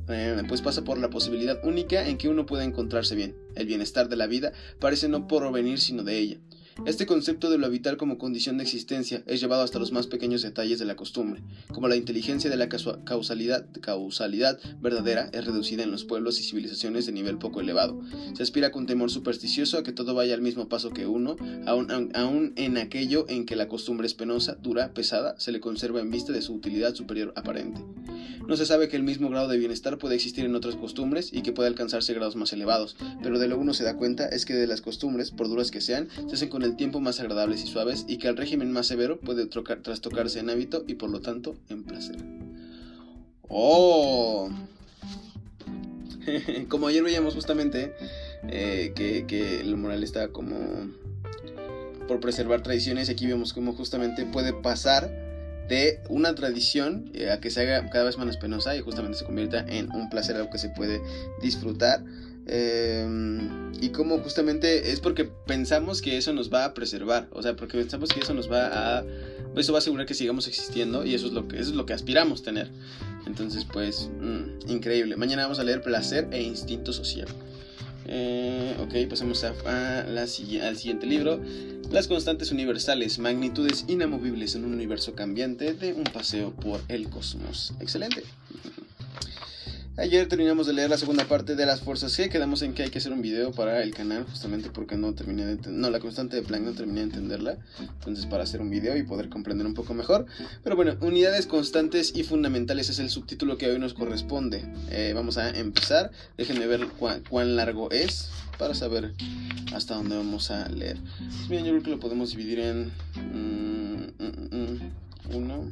eh, 0.10 0.42
pues 0.48 0.62
pasa 0.62 0.84
por 0.84 0.98
la 0.98 1.10
posibilidad 1.10 1.64
única 1.64 2.08
en 2.08 2.18
que 2.18 2.28
uno 2.28 2.46
puede 2.46 2.66
encontrarse 2.66 3.16
bien. 3.16 3.38
El 3.56 3.68
bienestar 3.68 4.10
de 4.10 4.18
la 4.18 4.28
vida 4.28 4.52
parece 4.80 5.08
no 5.08 5.28
provenir 5.28 5.80
sino 5.80 6.04
de 6.04 6.18
ella. 6.18 6.38
Este 6.86 7.06
concepto 7.06 7.50
de 7.50 7.58
lo 7.58 7.70
vital 7.70 7.98
como 7.98 8.18
condición 8.18 8.58
de 8.58 8.64
existencia 8.64 9.22
es 9.28 9.42
llevado 9.42 9.64
hasta 9.64 9.80
los 9.80 9.92
más 9.92 10.08
pequeños 10.08 10.42
detalles 10.42 10.80
de 10.80 10.86
la 10.86 10.96
costumbre, 10.96 11.42
como 11.74 11.88
la 11.88 11.96
inteligencia 11.96 12.50
de 12.50 12.56
la 12.56 12.70
causalidad, 12.70 13.66
causalidad 13.82 14.60
verdadera 14.82 15.30
es 15.34 15.46
reducida 15.46 15.84
en 15.84 15.92
los 15.92 16.06
pueblos 16.06 16.40
y 16.40 16.44
civilizaciones 16.44 17.06
de 17.06 17.12
nivel 17.12 17.38
poco 17.38 17.62
elevado. 17.62 18.02
Se 18.34 18.44
aspira 18.44 18.72
con 18.72 18.86
temor 18.86 19.12
supersticioso 19.12 19.78
a 19.78 19.84
que 19.84 19.92
todo 19.92 20.14
vaya 20.14 20.34
al 20.34 20.42
mismo 20.42 20.70
paso 20.70 20.92
que 20.92 21.06
uno, 21.06 21.36
aun, 21.66 22.54
en 22.56 22.78
aquello 22.78 23.26
en 23.30 23.46
que 23.46 23.56
la 23.56 23.68
costumbre 23.68 24.08
es 24.08 24.14
penosa, 24.14 24.56
dura, 24.56 24.94
pesada, 24.94 25.40
se 25.40 25.52
le 25.52 25.60
conserva 25.60 26.00
en 26.00 26.12
vista 26.12 26.34
de 26.34 26.42
su 26.42 26.54
utilidad 26.54 26.96
superior 26.96 27.34
aparente. 27.36 27.82
No 28.48 28.58
se 28.58 28.66
sabe 28.66 28.88
que 28.88 28.96
el 28.96 29.04
mismo 29.04 29.30
grado 29.30 29.48
de 29.48 29.60
bienestar 29.60 30.00
puede 30.00 30.16
existir 30.16 30.44
en 30.44 30.56
otras 30.56 30.76
costumbres 30.76 31.32
y 31.32 31.44
que 31.44 31.52
puede 31.52 31.70
alcanzarse 31.70 32.16
grados 32.16 32.36
más 32.36 32.52
elevados, 32.52 32.96
pero 33.22 33.38
de 33.38 33.48
lo 33.48 33.60
uno 33.60 33.76
se 33.76 33.84
da 33.84 33.96
cuenta 33.96 34.28
es 34.28 34.46
que 34.46 34.56
de 34.56 34.66
las 34.66 34.82
costumbres, 34.82 35.30
por 35.30 35.48
duras 35.48 35.70
que 35.70 35.82
sean, 35.82 36.08
se 36.28 36.34
hacen 36.34 36.50
con 36.50 36.64
el 36.64 36.69
tiempo 36.76 37.00
más 37.00 37.20
agradables 37.20 37.64
y 37.64 37.68
suaves 37.68 38.06
y 38.08 38.18
que 38.18 38.28
el 38.28 38.38
régimen 38.38 38.72
más 38.72 38.88
severo 38.88 39.20
puede 39.20 39.46
trastocarse 39.48 40.40
en 40.40 40.50
hábito 40.50 40.84
y 40.88 40.96
por 40.96 41.10
lo 41.10 41.22
tanto 41.22 41.56
en 41.70 41.84
placer. 41.84 42.18
¡Oh! 43.48 44.50
como 46.70 46.88
ayer 46.88 47.04
veíamos 47.04 47.34
justamente 47.34 47.94
eh, 48.48 48.94
que, 48.96 49.26
que 49.26 49.60
el 49.62 49.76
moral 49.78 50.04
está 50.04 50.30
como 50.30 50.90
por 52.08 52.20
preservar 52.20 52.64
tradiciones, 52.64 53.10
aquí 53.10 53.28
vemos 53.28 53.54
como 53.54 53.74
justamente 53.74 54.26
puede 54.26 54.52
pasar 54.52 55.12
de 55.70 56.02
una 56.10 56.34
tradición 56.34 57.12
eh, 57.14 57.30
a 57.30 57.40
que 57.40 57.52
se 57.52 57.62
haga 57.62 57.88
cada 57.90 58.06
vez 58.06 58.18
menos 58.18 58.38
penosa 58.38 58.76
y 58.76 58.82
justamente 58.82 59.20
se 59.20 59.26
convierta 59.26 59.64
en 59.68 59.92
un 59.92 60.10
placer 60.10 60.36
algo 60.36 60.50
que 60.50 60.58
se 60.58 60.70
puede 60.70 61.02
disfrutar. 61.42 62.04
Em, 62.52 63.72
y 63.80 63.90
como 63.90 64.18
justamente 64.20 64.92
es 64.92 65.00
porque 65.00 65.26
pensamos 65.26 66.02
que 66.02 66.18
eso 66.18 66.34
nos 66.34 66.52
va 66.52 66.66
a 66.66 66.74
preservar, 66.74 67.28
o 67.32 67.44
sea, 67.44 67.56
porque 67.56 67.78
pensamos 67.78 68.10
que 68.10 68.22
eso 68.22 68.34
nos 68.34 68.52
va 68.52 68.98
a, 68.98 69.06
eso 69.56 69.72
va 69.72 69.78
a 69.78 69.82
asegurar 69.82 70.08
que 70.08 70.16
sigamos 70.16 70.48
existiendo 70.48 71.06
y 71.06 71.14
eso 71.14 71.28
es 71.28 71.34
lo 71.34 71.48
que, 71.48 71.60
eso 71.60 71.70
es 71.70 71.76
lo 71.76 71.86
que 71.86 71.94
aspiramos 71.94 72.42
tener. 72.42 72.72
Entonces, 73.28 73.68
pues, 73.72 74.10
mm, 74.20 74.72
increíble. 74.72 75.16
Mañana 75.16 75.44
vamos 75.44 75.60
a 75.60 75.64
leer 75.64 75.84
Placer 75.84 76.28
e 76.32 76.42
Instinto 76.42 76.92
Social. 76.92 77.28
Eh, 78.08 78.76
ok, 78.80 79.08
pasemos 79.08 79.44
a, 79.44 79.54
la, 80.08 80.22
al 80.22 80.28
siguiente 80.28 81.06
libro. 81.06 81.40
Las 81.92 82.08
constantes 82.08 82.52
universales, 82.52 83.20
magnitudes 83.20 83.86
inamovibles 83.88 84.56
en 84.56 84.66
un 84.66 84.74
universo 84.74 85.14
cambiante 85.14 85.76
de 85.76 85.94
un 85.94 86.06
paseo 86.06 86.52
por 86.52 86.82
el 86.88 87.10
cosmos. 87.10 87.74
Excelente. 87.80 88.24
Ayer 90.00 90.30
terminamos 90.30 90.66
de 90.66 90.72
leer 90.72 90.90
la 90.90 90.98
segunda 90.98 91.26
parte 91.26 91.58
de 91.58 91.66
las 91.66 91.82
fuerzas 91.82 92.18
G. 92.18 92.30
Quedamos 92.30 92.62
en 92.62 92.74
que 92.74 92.84
hay 92.84 92.90
que 92.90 93.00
hacer 93.00 93.12
un 93.12 93.22
video 93.22 93.52
para 93.52 93.84
el 93.84 93.94
canal, 93.94 94.24
justamente 94.24 94.70
porque 94.70 94.96
no 94.96 95.14
terminé 95.14 95.46
de 95.46 95.72
No, 95.72 95.90
la 95.90 96.00
constante 96.00 96.38
de 96.38 96.42
Planck 96.42 96.64
no 96.64 96.72
terminé 96.72 97.02
de 97.02 97.08
entenderla. 97.08 97.58
Entonces, 97.80 98.26
para 98.26 98.44
hacer 98.44 98.62
un 98.62 98.70
video 98.70 98.96
y 98.96 99.04
poder 99.04 99.28
comprender 99.28 99.68
un 99.68 99.74
poco 99.74 99.94
mejor. 99.94 100.26
Pero 100.64 100.78
bueno, 100.78 100.96
unidades 101.02 101.48
constantes 101.48 102.14
y 102.16 102.24
fundamentales 102.24 102.90
es 102.90 103.00
el 103.00 103.10
subtítulo 103.10 103.58
que 103.58 103.70
hoy 103.70 103.78
nos 103.78 103.94
corresponde. 103.94 104.64
Eh, 104.90 105.12
vamos 105.14 105.38
a 105.38 105.50
empezar. 105.50 106.12
Déjenme 106.38 106.66
ver 106.66 106.88
cuán, 106.88 107.58
largo 107.58 107.92
es 107.92 108.30
para 108.58 108.76
saber 108.76 109.12
hasta 109.74 109.96
dónde 109.96 110.16
vamos 110.16 110.50
a 110.50 110.70
leer. 110.70 110.98
Pues 111.18 111.50
bien, 111.50 111.66
yo 111.66 111.72
creo 111.72 111.84
que 111.84 111.92
lo 111.92 112.00
podemos 112.00 112.30
dividir 112.30 112.60
en. 112.60 112.86
Mm, 113.18 114.14
mm, 114.18 114.56
mm, 114.56 115.36
uno. 115.36 115.66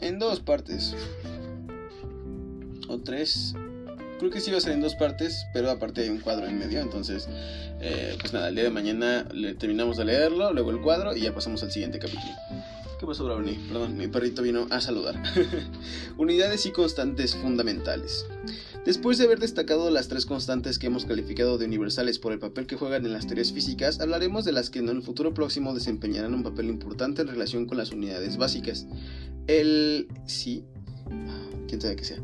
En 0.00 0.18
dos 0.18 0.40
partes 0.40 0.94
o 2.88 2.98
tres. 2.98 3.54
Creo 4.18 4.30
que 4.30 4.40
sí 4.40 4.50
va 4.50 4.58
a 4.58 4.60
ser 4.60 4.72
en 4.72 4.80
dos 4.80 4.94
partes, 4.94 5.46
pero 5.52 5.70
aparte 5.70 6.02
hay 6.02 6.08
un 6.08 6.20
cuadro 6.20 6.46
en 6.46 6.58
medio. 6.58 6.80
Entonces, 6.80 7.28
eh, 7.80 8.16
pues 8.20 8.32
nada, 8.32 8.48
el 8.48 8.54
día 8.54 8.64
de 8.64 8.70
mañana 8.70 9.26
terminamos 9.58 9.96
de 9.96 10.04
leerlo, 10.04 10.52
luego 10.52 10.70
el 10.70 10.80
cuadro 10.80 11.16
y 11.16 11.22
ya 11.22 11.34
pasamos 11.34 11.62
al 11.62 11.72
siguiente 11.72 11.98
capítulo. 11.98 12.32
¿Qué 13.02 13.06
pasó, 13.06 13.24
Brownie? 13.24 13.58
Perdón, 13.66 13.96
mi 13.96 14.06
perrito 14.06 14.42
vino 14.42 14.68
a 14.70 14.80
saludar. 14.80 15.20
Unidades 16.18 16.66
y 16.66 16.70
constantes 16.70 17.34
fundamentales. 17.34 18.26
Después 18.84 19.16
de 19.16 19.24
haber 19.24 19.38
destacado 19.38 19.90
las 19.90 20.08
tres 20.08 20.26
constantes 20.26 20.80
que 20.80 20.88
hemos 20.88 21.04
calificado 21.04 21.56
de 21.56 21.66
universales 21.66 22.18
por 22.18 22.32
el 22.32 22.40
papel 22.40 22.66
que 22.66 22.76
juegan 22.76 23.06
en 23.06 23.12
las 23.12 23.28
teorías 23.28 23.52
físicas, 23.52 24.00
hablaremos 24.00 24.44
de 24.44 24.50
las 24.50 24.70
que 24.70 24.80
en 24.80 24.88
el 24.88 25.02
futuro 25.02 25.32
próximo 25.34 25.72
desempeñarán 25.72 26.34
un 26.34 26.42
papel 26.42 26.66
importante 26.66 27.22
en 27.22 27.28
relación 27.28 27.66
con 27.66 27.78
las 27.78 27.92
unidades 27.92 28.38
básicas. 28.38 28.86
El 29.46 30.08
sí 30.26 30.64
quién 31.72 31.80
sabe 31.80 31.96
qué 31.96 32.04
sea. 32.04 32.18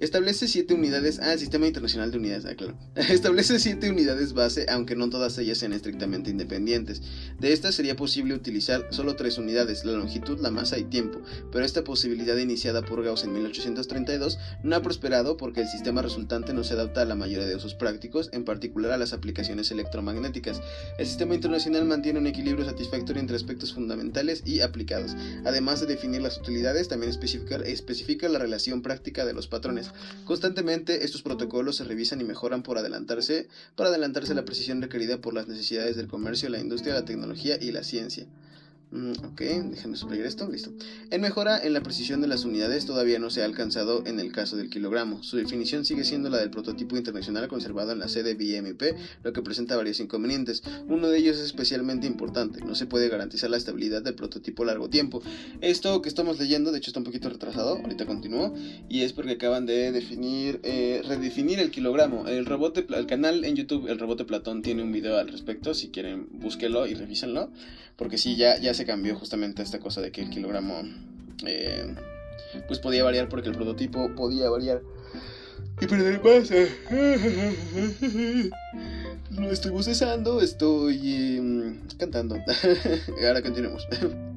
Establece 0.00 0.48
siete 0.48 0.72
unidades. 0.72 1.20
Ah, 1.22 1.36
Sistema 1.36 1.66
Internacional 1.66 2.10
de 2.10 2.16
Unidades, 2.16 2.46
ah, 2.46 2.54
claro. 2.54 2.78
Establece 2.96 3.58
siete 3.58 3.90
unidades 3.90 4.32
base, 4.32 4.64
aunque 4.70 4.96
no 4.96 5.10
todas 5.10 5.36
ellas 5.36 5.58
sean 5.58 5.74
estrictamente 5.74 6.30
independientes. 6.30 7.02
De 7.38 7.52
estas 7.52 7.74
sería 7.74 7.96
posible 7.96 8.34
utilizar 8.34 8.88
solo 8.90 9.14
tres 9.14 9.36
unidades: 9.36 9.84
la 9.84 9.92
longitud, 9.92 10.40
la 10.40 10.50
masa 10.50 10.78
y 10.78 10.84
tiempo. 10.84 11.20
Pero 11.52 11.66
esta 11.66 11.84
posibilidad 11.84 12.36
iniciada 12.38 12.82
por 12.82 13.04
Gauss 13.04 13.24
en 13.24 13.34
1832 13.34 14.38
no 14.62 14.74
ha 14.74 14.80
prosperado 14.80 15.36
porque 15.36 15.60
el 15.60 15.68
sistema 15.68 16.00
resultante 16.00 16.54
no 16.54 16.64
se 16.64 16.72
adapta 16.72 17.02
a 17.02 17.04
la 17.04 17.14
mayoría 17.14 17.46
de 17.46 17.56
usos 17.56 17.74
prácticos, 17.74 18.30
en 18.32 18.44
particular 18.44 18.92
a 18.92 18.96
las 18.96 19.12
aplicaciones 19.12 19.70
electromagnéticas. 19.70 20.62
El 20.98 21.06
sistema 21.06 21.34
internacional 21.34 21.84
mantiene 21.84 22.20
un 22.20 22.26
equilibrio 22.26 22.64
satisfactorio 22.64 23.20
entre 23.20 23.36
aspectos 23.36 23.74
fundamentales 23.74 24.42
y 24.46 24.60
aplicados. 24.60 25.14
Además 25.44 25.80
de 25.80 25.86
definir 25.88 26.22
las 26.22 26.38
utilidades, 26.38 26.88
también 26.88 27.10
especifica 27.12 28.28
la 28.28 28.38
relación 28.38 28.80
práctica 28.80 28.93
de 29.02 29.32
los 29.32 29.46
patrones. 29.46 29.90
Constantemente 30.24 31.04
estos 31.04 31.22
protocolos 31.22 31.76
se 31.76 31.84
revisan 31.84 32.20
y 32.20 32.24
mejoran 32.24 32.62
por 32.62 32.78
adelantarse, 32.78 33.48
para 33.76 33.90
adelantarse 33.90 34.32
a 34.32 34.34
la 34.34 34.44
precisión 34.44 34.80
requerida 34.82 35.20
por 35.20 35.34
las 35.34 35.48
necesidades 35.48 35.96
del 35.96 36.08
comercio, 36.08 36.48
la 36.48 36.60
industria, 36.60 36.94
la 36.94 37.04
tecnología 37.04 37.56
y 37.60 37.72
la 37.72 37.82
ciencia. 37.82 38.26
Mm, 38.94 39.10
ok, 39.24 39.40
déjenme 39.72 39.96
subrayar 39.96 40.24
esto, 40.26 40.48
listo. 40.48 40.72
En 41.10 41.20
mejora 41.20 41.60
en 41.60 41.72
la 41.72 41.82
precisión 41.82 42.20
de 42.20 42.28
las 42.28 42.44
unidades 42.44 42.86
todavía 42.86 43.18
no 43.18 43.28
se 43.28 43.42
ha 43.42 43.44
alcanzado 43.44 44.04
en 44.06 44.20
el 44.20 44.30
caso 44.30 44.56
del 44.56 44.70
kilogramo. 44.70 45.20
Su 45.24 45.36
definición 45.36 45.84
sigue 45.84 46.04
siendo 46.04 46.30
la 46.30 46.38
del 46.38 46.50
prototipo 46.50 46.96
internacional 46.96 47.48
conservado 47.48 47.90
en 47.90 47.98
la 47.98 48.06
sede 48.06 48.34
BMP, 48.34 48.96
lo 49.24 49.32
que 49.32 49.42
presenta 49.42 49.74
varios 49.74 49.98
inconvenientes. 49.98 50.62
Uno 50.86 51.08
de 51.08 51.18
ellos 51.18 51.38
es 51.38 51.46
especialmente 51.46 52.06
importante, 52.06 52.60
no 52.60 52.76
se 52.76 52.86
puede 52.86 53.08
garantizar 53.08 53.50
la 53.50 53.56
estabilidad 53.56 54.00
del 54.00 54.14
prototipo 54.14 54.62
a 54.62 54.66
largo 54.66 54.88
tiempo. 54.88 55.20
Esto 55.60 56.00
que 56.00 56.08
estamos 56.08 56.38
leyendo, 56.38 56.70
de 56.70 56.78
hecho 56.78 56.90
está 56.90 57.00
un 57.00 57.04
poquito 57.04 57.28
retrasado, 57.28 57.78
ahorita 57.78 58.06
continúo, 58.06 58.54
y 58.88 59.02
es 59.02 59.12
porque 59.12 59.32
acaban 59.32 59.66
de 59.66 59.90
definir, 59.90 60.60
eh, 60.62 61.02
redefinir 61.04 61.58
el 61.58 61.72
kilogramo. 61.72 62.28
El 62.28 62.46
robot, 62.46 62.88
el 62.88 63.06
canal 63.06 63.44
en 63.44 63.56
YouTube, 63.56 63.88
el 63.88 63.98
robot 63.98 64.18
de 64.18 64.24
Platón, 64.24 64.62
tiene 64.62 64.84
un 64.84 64.92
video 64.92 65.18
al 65.18 65.26
respecto, 65.26 65.74
si 65.74 65.88
quieren 65.88 66.28
búsquelo 66.30 66.86
y 66.86 66.94
revísenlo, 66.94 67.50
porque 67.96 68.18
sí, 68.18 68.36
ya, 68.36 68.58
ya 68.60 68.74
se 68.74 68.83
cambió 68.84 69.16
justamente 69.16 69.62
esta 69.62 69.78
cosa 69.78 70.00
de 70.00 70.12
que 70.12 70.22
el 70.22 70.30
kilogramo 70.30 70.82
eh, 71.46 71.94
pues 72.66 72.78
podía 72.78 73.04
variar 73.04 73.28
porque 73.28 73.48
el 73.48 73.54
prototipo 73.54 74.14
podía 74.14 74.48
variar 74.50 74.82
y 75.80 75.86
perder 75.86 76.20
masa. 76.22 76.54
No 79.30 79.50
estoy 79.50 79.72
bostezando, 79.72 80.40
estoy 80.40 81.36
em, 81.36 81.80
cantando. 81.98 82.36
Ahora 83.26 83.42
continuemos. 83.42 83.86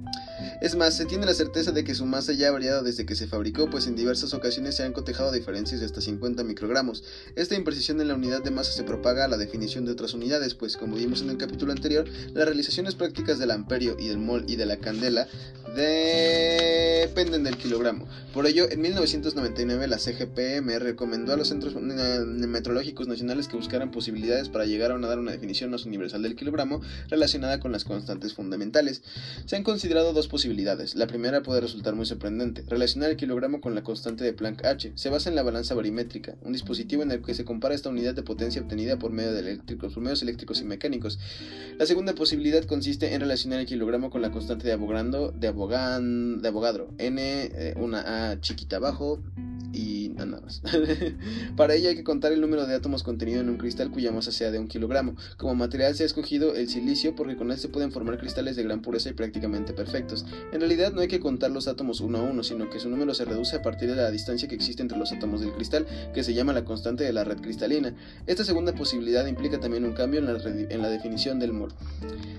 Es 0.60 0.76
más, 0.76 0.98
se 0.98 1.06
tiene 1.06 1.28
la 1.28 1.36
certeza 1.36 1.72
de 1.72 1.84
que 1.84 1.94
su 1.94 2.08
masa 2.08 2.34
ya 2.34 2.48
ha 2.48 2.52
variado 2.52 2.82
desde 2.82 3.06
que 3.06 3.14
se 3.14 3.28
fabricó, 3.28 3.70
pues 3.70 3.86
en 3.86 3.96
diversas 3.96 4.34
ocasiones 4.34 4.76
se 4.76 4.82
han 4.82 4.92
cotejado 4.92 5.32
diferencias 5.32 5.82
de 5.82 5.86
hasta 5.86 6.02
50 6.02 6.44
microgramos. 6.44 7.04
Esta 7.36 7.54
imprecisión 7.54 8.02
en 8.02 8.08
la 8.08 8.16
unidad 8.16 8.42
de 8.42 8.50
masa 8.50 8.72
se 8.72 8.84
propaga 8.84 9.26
a 9.26 9.28
la 9.28 9.38
definición 9.38 9.86
de 9.86 9.92
otras 9.92 10.16
unidades, 10.16 10.56
pues 10.56 10.76
como 10.76 10.96
vimos 10.96 11.22
en 11.22 11.30
el 11.30 11.38
capítulo 11.38 11.74
anterior, 11.74 12.10
las 12.34 12.46
realizaciones 12.46 12.96
prácticas 12.96 13.38
del 13.38 13.52
amperio 13.52 13.98
y 14.00 14.08
del 14.08 14.18
mol 14.18 14.46
y 14.48 14.56
de 14.56 14.66
la 14.66 14.78
candela 14.78 15.28
dependen 15.76 17.44
del 17.44 17.58
kilogramo. 17.58 18.08
Por 18.34 18.48
ello, 18.48 18.68
en 18.68 18.82
1999 18.82 19.88
la 19.88 20.00
CGPM 20.00 20.80
recomendó 20.80 21.34
a 21.34 21.38
los 21.38 21.50
centros 21.50 21.76
metrológicos 21.76 23.08
nacionales 23.08 23.48
que 23.48 23.58
buscaran 23.58 23.92
posibilidades 23.92 24.50
para 24.50 24.66
llegar 24.66 24.92
a 24.92 24.98
dar 24.98 25.20
una 25.20 25.32
definición 25.34 25.70
más 25.70 25.86
universal 25.86 26.24
del 26.24 26.36
kilogramo 26.36 26.82
relacionada 27.10 27.60
con 27.60 27.72
las 27.72 27.84
constantes 27.84 28.34
fundamentales. 28.34 29.04
Se 29.46 29.56
han 29.56 29.64
considerado 29.64 30.14
dos 30.14 30.28
posibilidades 30.28 30.47
la 30.96 31.08
primera 31.08 31.44
puede 31.44 31.60
resultar 31.60 31.96
muy 31.96 32.06
sorprendente. 32.06 32.64
Relacionar 32.68 33.10
el 33.10 33.18
kilogramo 33.18 33.60
con 33.60 33.76
la 33.76 33.84
constante 33.84 34.24
de 34.24 34.32
Planck 34.32 34.64
H. 34.64 34.94
Se 34.96 35.10
basa 35.10 35.30
en 35.30 35.36
la 35.36 35.44
balanza 35.44 35.76
barimétrica, 35.76 36.36
un 36.42 36.54
dispositivo 36.54 37.04
en 37.04 37.12
el 37.12 37.22
que 37.22 37.34
se 37.34 37.44
compara 37.44 37.76
esta 37.76 37.90
unidad 37.90 38.16
de 38.16 38.24
potencia 38.24 38.62
obtenida 38.62 38.98
por 38.98 39.12
medio 39.12 39.34
de 39.34 39.42
eléctricos, 39.42 39.94
por 39.94 40.04
medios 40.04 40.22
eléctricos 40.22 40.62
y 40.62 40.64
mecánicos. 40.64 41.20
La 41.78 41.86
segunda 41.86 42.16
posibilidad 42.16 42.64
consiste 42.64 43.14
en 43.14 43.22
relacionar 43.22 43.60
el 43.60 43.66
kilogramo 43.66 44.10
con 44.10 44.22
la 44.22 44.32
constante 44.32 44.68
de 44.68 44.74
Avogadro, 44.74 45.32
de, 45.32 45.48
Avogadro, 45.48 46.94
N, 46.98 47.22
eh, 47.22 47.74
una 47.78 48.32
A 48.32 48.40
chiquita 48.40 48.78
abajo, 48.78 49.20
y 49.74 49.97
Para 51.56 51.76
ello 51.76 51.90
hay 51.90 51.96
que 51.96 52.04
contar 52.04 52.32
el 52.32 52.42
número 52.42 52.66
de 52.66 52.76
átomos 52.76 53.04
contenido 53.04 53.42
en 53.42 53.50
un 53.50 53.58
cristal 53.58 53.92
cuya 53.92 54.12
masa 54.12 54.32
sea 54.32 54.52
de 54.52 54.60
un 54.60 54.68
kilogramo. 54.68 55.16
Como 55.38 55.56
material 55.56 55.96
se 55.96 56.04
ha 56.04 56.06
escogido 56.06 56.56
el 56.56 56.70
silicio 56.70 57.16
porque 57.16 57.36
con 57.36 57.52
él 57.52 57.58
se 57.58 57.70
pueden 57.70 57.92
formar 57.92 58.18
cristales 58.18 58.56
de 58.56 58.64
gran 58.64 58.82
pureza 58.82 59.10
y 59.10 59.14
prácticamente 59.14 59.74
perfectos. 59.74 60.26
En 60.52 60.60
realidad 60.60 60.94
no 60.94 61.02
hay 61.02 61.08
que 61.08 61.20
contar 61.20 61.52
los 61.52 61.68
átomos 61.68 62.02
uno 62.02 62.20
a 62.20 62.22
uno, 62.22 62.44
sino 62.44 62.70
que 62.70 62.80
su 62.80 62.90
número 62.90 63.14
se 63.14 63.26
reduce 63.26 63.56
a 63.56 63.62
partir 63.62 63.90
de 63.90 63.96
la 63.96 64.12
distancia 64.12 64.48
que 64.48 64.56
existe 64.56 64.82
entre 64.82 64.98
los 64.98 65.12
átomos 65.12 65.42
del 65.42 65.52
cristal, 65.52 65.86
que 66.14 66.24
se 66.24 66.34
llama 66.34 66.54
la 66.54 66.66
constante 66.66 67.04
de 67.04 67.14
la 67.14 67.24
red 67.24 67.38
cristalina. 67.38 67.94
Esta 68.26 68.44
segunda 68.44 68.74
posibilidad 68.74 69.26
implica 69.28 69.60
también 69.60 69.86
un 69.86 69.94
cambio 69.94 70.20
en 70.20 70.26
la, 70.26 70.40
en 70.44 70.82
la 70.82 70.90
definición 70.90 71.40
del 71.40 71.54
mol. 71.54 71.74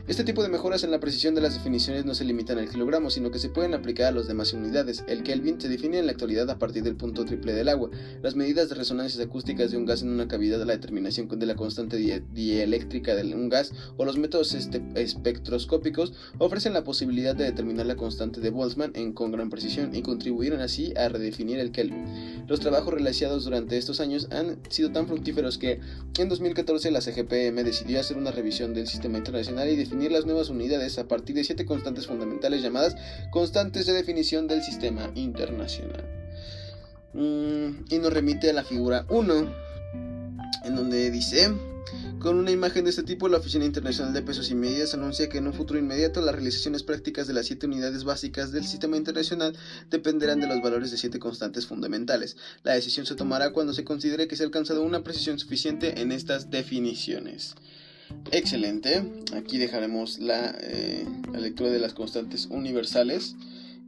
Este 0.06 0.24
tipo 0.24 0.42
de 0.42 0.48
mejoras 0.48 0.84
en 0.84 0.90
la 0.90 1.00
precisión 1.00 1.34
de 1.34 1.40
las 1.40 1.54
definiciones 1.54 2.04
no 2.04 2.14
se 2.14 2.24
limitan 2.24 2.58
al 2.58 2.68
kilogramo, 2.68 3.10
sino 3.10 3.30
que 3.30 3.38
se 3.38 3.50
pueden 3.50 3.74
aplicar 3.74 4.06
a 4.06 4.12
las 4.12 4.26
demás 4.26 4.52
unidades. 4.52 5.04
El 5.06 5.22
Kelvin 5.22 5.60
se 5.60 5.68
define 5.68 5.98
en 5.98 6.06
la 6.06 6.12
actualidad 6.12 6.48
a 6.50 6.58
partir 6.58 6.82
del 6.82 6.96
punto 6.96 7.24
triple 7.24 7.52
del 7.52 7.67
agua. 7.68 7.90
Las 8.22 8.36
medidas 8.36 8.68
de 8.68 8.74
resonancias 8.74 9.24
acústicas 9.24 9.70
de 9.70 9.76
un 9.76 9.86
gas 9.86 10.02
en 10.02 10.10
una 10.10 10.28
cavidad, 10.28 10.64
la 10.64 10.74
determinación 10.74 11.28
de 11.28 11.46
la 11.46 11.56
constante 11.56 11.96
dieléctrica 12.32 13.14
de 13.14 13.34
un 13.34 13.48
gas 13.48 13.72
o 13.96 14.04
los 14.04 14.18
métodos 14.18 14.54
este, 14.54 14.82
espectroscópicos 14.94 16.12
ofrecen 16.38 16.72
la 16.72 16.84
posibilidad 16.84 17.34
de 17.34 17.44
determinar 17.44 17.86
la 17.86 17.96
constante 17.96 18.40
de 18.40 18.50
Boltzmann 18.50 18.92
con 19.12 19.32
gran 19.32 19.50
precisión 19.50 19.94
y 19.94 20.02
contribuyeron 20.02 20.60
así 20.60 20.92
a 20.96 21.08
redefinir 21.08 21.58
el 21.58 21.72
Kelvin. 21.72 22.44
Los 22.46 22.60
trabajos 22.60 22.94
realizados 22.94 23.44
durante 23.44 23.76
estos 23.76 24.00
años 24.00 24.28
han 24.30 24.58
sido 24.68 24.90
tan 24.92 25.06
fructíferos 25.06 25.58
que 25.58 25.80
en 26.18 26.28
2014 26.28 26.90
la 26.90 27.00
CGPM 27.00 27.62
decidió 27.64 28.00
hacer 28.00 28.16
una 28.16 28.30
revisión 28.30 28.74
del 28.74 28.86
sistema 28.86 29.18
internacional 29.18 29.68
y 29.68 29.76
definir 29.76 30.12
las 30.12 30.26
nuevas 30.26 30.50
unidades 30.50 30.98
a 30.98 31.08
partir 31.08 31.36
de 31.36 31.44
siete 31.44 31.66
constantes 31.66 32.06
fundamentales 32.06 32.62
llamadas 32.62 32.96
constantes 33.30 33.86
de 33.86 33.92
definición 33.92 34.46
del 34.46 34.62
sistema 34.62 35.10
internacional. 35.14 36.17
Mm, 37.18 37.86
y 37.90 37.98
nos 37.98 38.12
remite 38.12 38.48
a 38.48 38.52
la 38.52 38.62
figura 38.62 39.04
1, 39.08 39.52
en 40.64 40.76
donde 40.76 41.10
dice, 41.10 41.52
con 42.20 42.38
una 42.38 42.52
imagen 42.52 42.84
de 42.84 42.90
este 42.90 43.02
tipo, 43.02 43.28
la 43.28 43.38
Oficina 43.38 43.64
Internacional 43.64 44.14
de 44.14 44.22
Pesos 44.22 44.52
y 44.52 44.54
Medidas 44.54 44.94
anuncia 44.94 45.28
que 45.28 45.38
en 45.38 45.48
un 45.48 45.52
futuro 45.52 45.80
inmediato 45.80 46.20
las 46.20 46.32
realizaciones 46.32 46.84
prácticas 46.84 47.26
de 47.26 47.34
las 47.34 47.46
siete 47.46 47.66
unidades 47.66 48.04
básicas 48.04 48.52
del 48.52 48.64
sistema 48.64 48.96
internacional 48.96 49.56
dependerán 49.90 50.38
de 50.38 50.46
los 50.46 50.62
valores 50.62 50.92
de 50.92 50.96
siete 50.96 51.18
constantes 51.18 51.66
fundamentales. 51.66 52.36
La 52.62 52.74
decisión 52.74 53.04
se 53.04 53.16
tomará 53.16 53.50
cuando 53.50 53.72
se 53.72 53.82
considere 53.82 54.28
que 54.28 54.36
se 54.36 54.44
ha 54.44 54.46
alcanzado 54.46 54.82
una 54.82 55.02
precisión 55.02 55.40
suficiente 55.40 56.00
en 56.00 56.12
estas 56.12 56.50
definiciones. 56.50 57.56
Excelente, 58.30 59.02
aquí 59.34 59.58
dejaremos 59.58 60.20
la, 60.20 60.56
eh, 60.60 61.04
la 61.32 61.40
lectura 61.40 61.70
de 61.70 61.80
las 61.80 61.94
constantes 61.94 62.46
universales. 62.46 63.34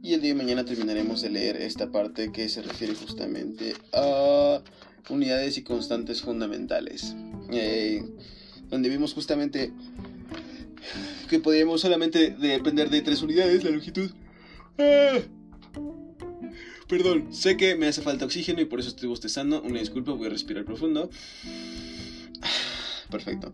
Y 0.03 0.15
el 0.15 0.21
día 0.21 0.33
de 0.33 0.35
mañana 0.35 0.65
terminaremos 0.65 1.21
de 1.21 1.29
leer 1.29 1.57
esta 1.57 1.91
parte 1.91 2.31
que 2.31 2.49
se 2.49 2.63
refiere 2.63 2.95
justamente 2.95 3.75
a 3.93 4.61
unidades 5.09 5.59
y 5.59 5.63
constantes 5.63 6.21
fundamentales. 6.21 7.15
Eh, 7.51 8.03
donde 8.69 8.89
vimos 8.89 9.13
justamente 9.13 9.71
que 11.29 11.39
podríamos 11.39 11.81
solamente 11.81 12.31
depender 12.31 12.89
de 12.89 13.01
tres 13.01 13.21
unidades, 13.21 13.63
la 13.63 13.69
longitud. 13.69 14.09
Ah. 14.79 15.19
Perdón, 16.87 17.31
sé 17.31 17.55
que 17.55 17.75
me 17.75 17.87
hace 17.87 18.01
falta 18.01 18.25
oxígeno 18.25 18.59
y 18.59 18.65
por 18.65 18.79
eso 18.79 18.89
estoy 18.89 19.07
bostezando. 19.07 19.61
Una 19.61 19.79
disculpa, 19.79 20.13
voy 20.13 20.27
a 20.27 20.29
respirar 20.31 20.65
profundo. 20.65 21.11
Perfecto. 23.11 23.53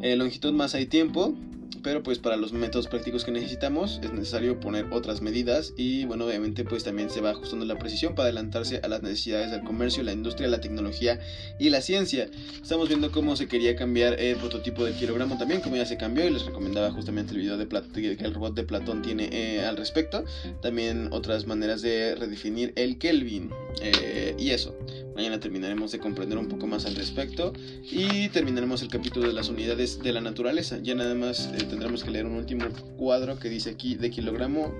Eh, 0.00 0.16
longitud, 0.16 0.52
masa 0.52 0.80
y 0.80 0.86
tiempo 0.86 1.36
pero 1.84 2.02
pues 2.02 2.18
para 2.18 2.36
los 2.36 2.52
métodos 2.52 2.88
prácticos 2.88 3.24
que 3.24 3.30
necesitamos 3.30 4.00
es 4.02 4.12
necesario 4.12 4.58
poner 4.58 4.86
otras 4.90 5.20
medidas 5.20 5.74
y 5.76 6.06
bueno 6.06 6.24
obviamente 6.26 6.64
pues 6.64 6.82
también 6.82 7.10
se 7.10 7.20
va 7.20 7.30
ajustando 7.30 7.64
la 7.66 7.78
precisión 7.78 8.14
para 8.14 8.24
adelantarse 8.26 8.80
a 8.82 8.88
las 8.88 9.02
necesidades 9.02 9.50
del 9.50 9.62
comercio, 9.62 10.02
la 10.02 10.12
industria, 10.12 10.48
la 10.48 10.60
tecnología 10.60 11.20
y 11.58 11.68
la 11.68 11.82
ciencia. 11.82 12.28
Estamos 12.60 12.88
viendo 12.88 13.12
cómo 13.12 13.36
se 13.36 13.46
quería 13.46 13.76
cambiar 13.76 14.18
el 14.18 14.36
prototipo 14.36 14.84
del 14.84 14.94
kilogramo 14.94 15.36
también, 15.36 15.60
como 15.60 15.76
ya 15.76 15.84
se 15.84 15.98
cambió 15.98 16.26
y 16.26 16.30
les 16.30 16.46
recomendaba 16.46 16.90
justamente 16.90 17.32
el 17.32 17.40
video 17.40 17.58
de 17.58 17.68
que 17.68 18.24
el 18.24 18.34
robot 18.34 18.54
de 18.54 18.64
Platón 18.64 19.02
tiene 19.02 19.28
eh, 19.30 19.64
al 19.64 19.76
respecto. 19.76 20.24
También 20.62 21.08
otras 21.12 21.46
maneras 21.46 21.82
de 21.82 22.14
redefinir 22.14 22.72
el 22.76 22.98
Kelvin 22.98 23.50
eh, 23.82 24.34
y 24.38 24.50
eso. 24.50 24.74
Mañana 25.14 25.38
terminaremos 25.38 25.92
de 25.92 26.00
comprender 26.00 26.38
un 26.38 26.48
poco 26.48 26.66
más 26.66 26.86
al 26.86 26.96
respecto 26.96 27.52
y 27.82 28.28
terminaremos 28.30 28.82
el 28.82 28.88
capítulo 28.88 29.28
de 29.28 29.32
las 29.32 29.48
unidades 29.48 30.00
de 30.02 30.12
la 30.12 30.20
naturaleza. 30.20 30.78
Ya 30.82 30.94
nada 30.94 31.14
más 31.14 31.50
eh, 31.54 31.64
tendremos 31.68 32.02
que 32.02 32.10
leer 32.10 32.26
un 32.26 32.34
último 32.34 32.66
cuadro 32.96 33.38
que 33.38 33.48
dice 33.48 33.70
aquí 33.70 33.94
de 33.94 34.10
kilogramo 34.10 34.74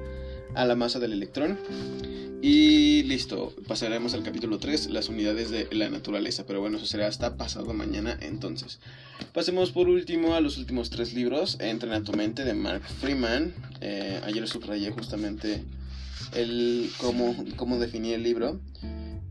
a 0.54 0.64
la 0.64 0.74
masa 0.74 0.98
del 0.98 1.12
electrón. 1.12 1.58
Y 2.42 3.04
listo, 3.04 3.54
pasaremos 3.66 4.12
al 4.12 4.22
capítulo 4.22 4.58
3, 4.58 4.90
las 4.90 5.08
unidades 5.08 5.50
de 5.50 5.66
la 5.72 5.88
naturaleza. 5.88 6.44
Pero 6.46 6.60
bueno, 6.60 6.76
eso 6.76 6.86
será 6.86 7.06
hasta 7.06 7.36
pasado 7.36 7.72
mañana 7.72 8.18
entonces. 8.20 8.80
Pasemos 9.32 9.70
por 9.70 9.88
último 9.88 10.34
a 10.34 10.40
los 10.40 10.58
últimos 10.58 10.90
tres 10.90 11.14
libros. 11.14 11.58
Entrena 11.60 12.02
tu 12.02 12.12
mente 12.12 12.44
de 12.44 12.54
Mark 12.54 12.82
Freeman. 13.00 13.54
Eh, 13.80 14.20
ayer 14.24 14.46
subrayé 14.46 14.90
justamente 14.90 15.64
el 16.34 16.90
cómo, 16.98 17.34
cómo 17.56 17.78
definía 17.78 18.16
el 18.16 18.22
libro. 18.24 18.60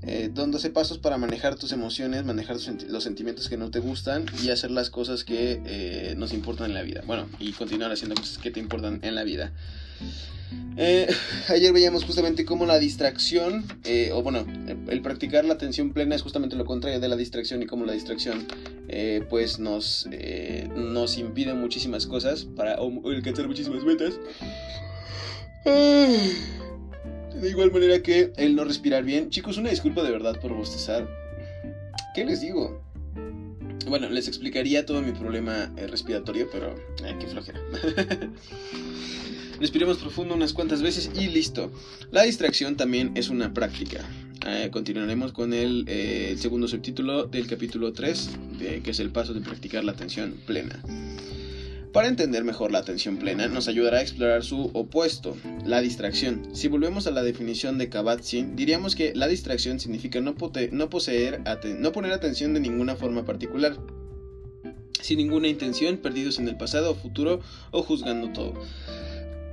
Eh, 0.06 0.30
12 0.34 0.70
pasos 0.72 0.98
para 0.98 1.18
manejar 1.18 1.56
tus 1.56 1.72
emociones, 1.72 2.26
manejar 2.26 2.58
los 2.90 3.04
sentimientos 3.04 3.48
que 3.48 3.58
no 3.58 3.72
te 3.72 3.80
gustan 3.80 4.26
y 4.44 4.50
hacer 4.50 4.72
las 4.72 4.90
cosas 4.90 5.24
que 5.24 5.62
eh, 5.66 6.16
nos 6.18 6.34
importan 6.34 6.68
en 6.68 6.74
la 6.74 6.82
vida. 6.82 7.04
Bueno, 7.06 7.28
y 7.40 7.54
continuar 7.54 7.92
haciendo 7.92 8.16
cosas 8.16 8.38
que 8.38 8.52
te 8.52 8.60
importan 8.60 9.00
en 9.02 9.16
la 9.16 9.24
vida. 9.24 9.54
Eh, 10.76 11.08
ayer 11.48 11.72
veíamos 11.72 12.04
justamente 12.04 12.44
cómo 12.44 12.66
la 12.66 12.80
distracción, 12.80 13.66
eh, 13.86 14.12
o 14.14 14.22
bueno, 14.22 14.46
el 14.90 15.02
practicar 15.02 15.46
la 15.46 15.54
atención 15.54 15.94
plena 15.94 16.16
es 16.16 16.22
justamente 16.22 16.58
lo 16.58 16.66
contrario 16.66 17.00
de 17.00 17.08
la 17.08 17.16
distracción 17.16 17.62
y 17.62 17.66
cómo 17.66 17.86
la 17.86 17.94
distracción 17.94 18.46
pues 19.30 19.58
nos, 19.58 20.08
nos 20.76 21.18
impide 21.18 21.56
muchísimas 21.56 22.06
cosas 22.06 22.44
para 22.44 22.76
alcanzar 22.76 23.48
muchísimas 23.48 23.84
metas. 23.84 24.20
De 27.42 27.50
igual 27.50 27.72
manera 27.72 28.02
que 28.02 28.32
el 28.38 28.56
no 28.56 28.64
respirar 28.64 29.04
bien. 29.04 29.30
Chicos, 29.30 29.58
una 29.58 29.70
disculpa 29.70 30.04
de 30.04 30.12
verdad 30.12 30.40
por 30.40 30.54
bostezar. 30.54 31.08
¿Qué 32.14 32.26
les 32.26 32.42
digo? 32.42 32.82
Bueno, 33.88 34.10
les 34.10 34.28
explicaría 34.28 34.86
todo 34.86 35.02
mi 35.02 35.12
problema 35.12 35.72
respiratorio, 35.88 36.48
pero 36.52 36.76
qué 37.20 37.28
flojera. 37.28 37.60
Respiremos 39.60 39.98
profundo 39.98 40.36
unas 40.36 40.54
cuantas 40.54 40.82
veces 40.82 41.12
y 41.16 41.28
listo. 41.28 41.72
La 42.12 42.24
distracción 42.24 42.76
también 42.76 43.12
es 43.16 43.30
una 43.30 43.54
práctica. 43.54 44.04
Eh, 44.46 44.70
continuaremos 44.72 45.32
con 45.32 45.54
el, 45.54 45.86
eh, 45.88 46.36
segundo 46.38 46.68
subtítulo 46.68 47.26
del 47.26 47.48
capítulo 47.48 47.94
3, 47.94 48.30
que 48.84 48.92
es 48.92 49.00
el 49.00 49.10
paso 49.10 49.34
de 49.34 49.42
practicar 49.42 49.84
la 49.84 49.94
atención 49.94 50.36
plena. 50.46 50.82
Para 51.94 52.08
entender 52.08 52.44
mejor 52.44 52.72
la 52.72 52.80
atención 52.80 53.18
plena, 53.18 53.48
nos 53.48 53.68
ayudará 53.68 54.00
a 54.00 54.02
explorar 54.02 54.44
su 54.44 54.72
opuesto, 54.74 55.38
la 55.64 55.80
distracción. 55.80 56.56
Si 56.56 56.68
volvemos 56.68 57.06
a 57.06 57.12
la 57.12 57.22
definición 57.22 57.78
de 57.78 57.88
Kabat-Zinn, 57.88 58.56
diríamos 58.56 58.96
que 58.96 59.14
la 59.14 59.28
distracción 59.28 59.80
significa 59.80 60.20
no, 60.20 60.36
no 60.72 60.90
poseer, 60.90 61.42
no 61.78 61.92
poner 61.92 62.12
atención 62.12 62.56
de 62.56 62.62
ninguna 62.62 62.96
forma 62.96 63.26
particular, 63.26 63.78
sin 65.02 65.20
ninguna 65.20 65.48
intención, 65.48 65.98
perdidos 65.98 66.40
en 66.40 66.48
el 66.48 66.58
pasado 66.58 66.90
o 66.90 66.96
futuro 66.96 67.42
o 67.70 67.84
juzgando 67.84 68.32
todo. 68.34 68.54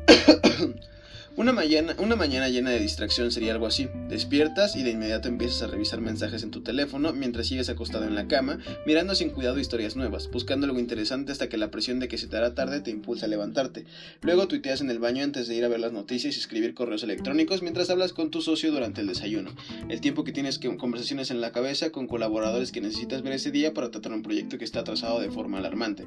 Una 1.40 1.54
mañana, 1.54 1.96
una 1.96 2.16
mañana 2.16 2.50
llena 2.50 2.68
de 2.68 2.78
distracción 2.78 3.32
sería 3.32 3.52
algo 3.52 3.64
así. 3.64 3.88
Despiertas 4.10 4.76
y 4.76 4.82
de 4.82 4.90
inmediato 4.90 5.28
empiezas 5.28 5.62
a 5.62 5.68
revisar 5.68 6.02
mensajes 6.02 6.42
en 6.42 6.50
tu 6.50 6.60
teléfono 6.60 7.14
mientras 7.14 7.46
sigues 7.46 7.70
acostado 7.70 8.04
en 8.04 8.14
la 8.14 8.28
cama, 8.28 8.58
mirando 8.84 9.14
sin 9.14 9.30
cuidado 9.30 9.58
historias 9.58 9.96
nuevas, 9.96 10.30
buscando 10.30 10.66
algo 10.66 10.78
interesante 10.78 11.32
hasta 11.32 11.48
que 11.48 11.56
la 11.56 11.70
presión 11.70 11.98
de 11.98 12.08
que 12.08 12.18
se 12.18 12.26
te 12.26 12.36
hará 12.36 12.54
tarde 12.54 12.82
te 12.82 12.90
impulsa 12.90 13.24
a 13.24 13.30
levantarte. 13.30 13.86
Luego 14.20 14.48
tuiteas 14.48 14.82
en 14.82 14.90
el 14.90 14.98
baño 14.98 15.24
antes 15.24 15.48
de 15.48 15.54
ir 15.54 15.64
a 15.64 15.68
ver 15.68 15.80
las 15.80 15.92
noticias 15.92 16.36
y 16.36 16.38
escribir 16.38 16.74
correos 16.74 17.04
electrónicos 17.04 17.62
mientras 17.62 17.88
hablas 17.88 18.12
con 18.12 18.30
tu 18.30 18.42
socio 18.42 18.70
durante 18.70 19.00
el 19.00 19.06
desayuno. 19.06 19.54
El 19.88 20.02
tiempo 20.02 20.24
que 20.24 20.32
tienes 20.32 20.58
que 20.58 20.76
conversaciones 20.76 21.30
en 21.30 21.40
la 21.40 21.52
cabeza 21.52 21.90
con 21.90 22.06
colaboradores 22.06 22.70
que 22.70 22.82
necesitas 22.82 23.22
ver 23.22 23.32
ese 23.32 23.50
día 23.50 23.72
para 23.72 23.90
tratar 23.90 24.12
un 24.12 24.22
proyecto 24.22 24.58
que 24.58 24.66
está 24.66 24.80
atrasado 24.80 25.20
de 25.20 25.30
forma 25.30 25.56
alarmante. 25.56 26.06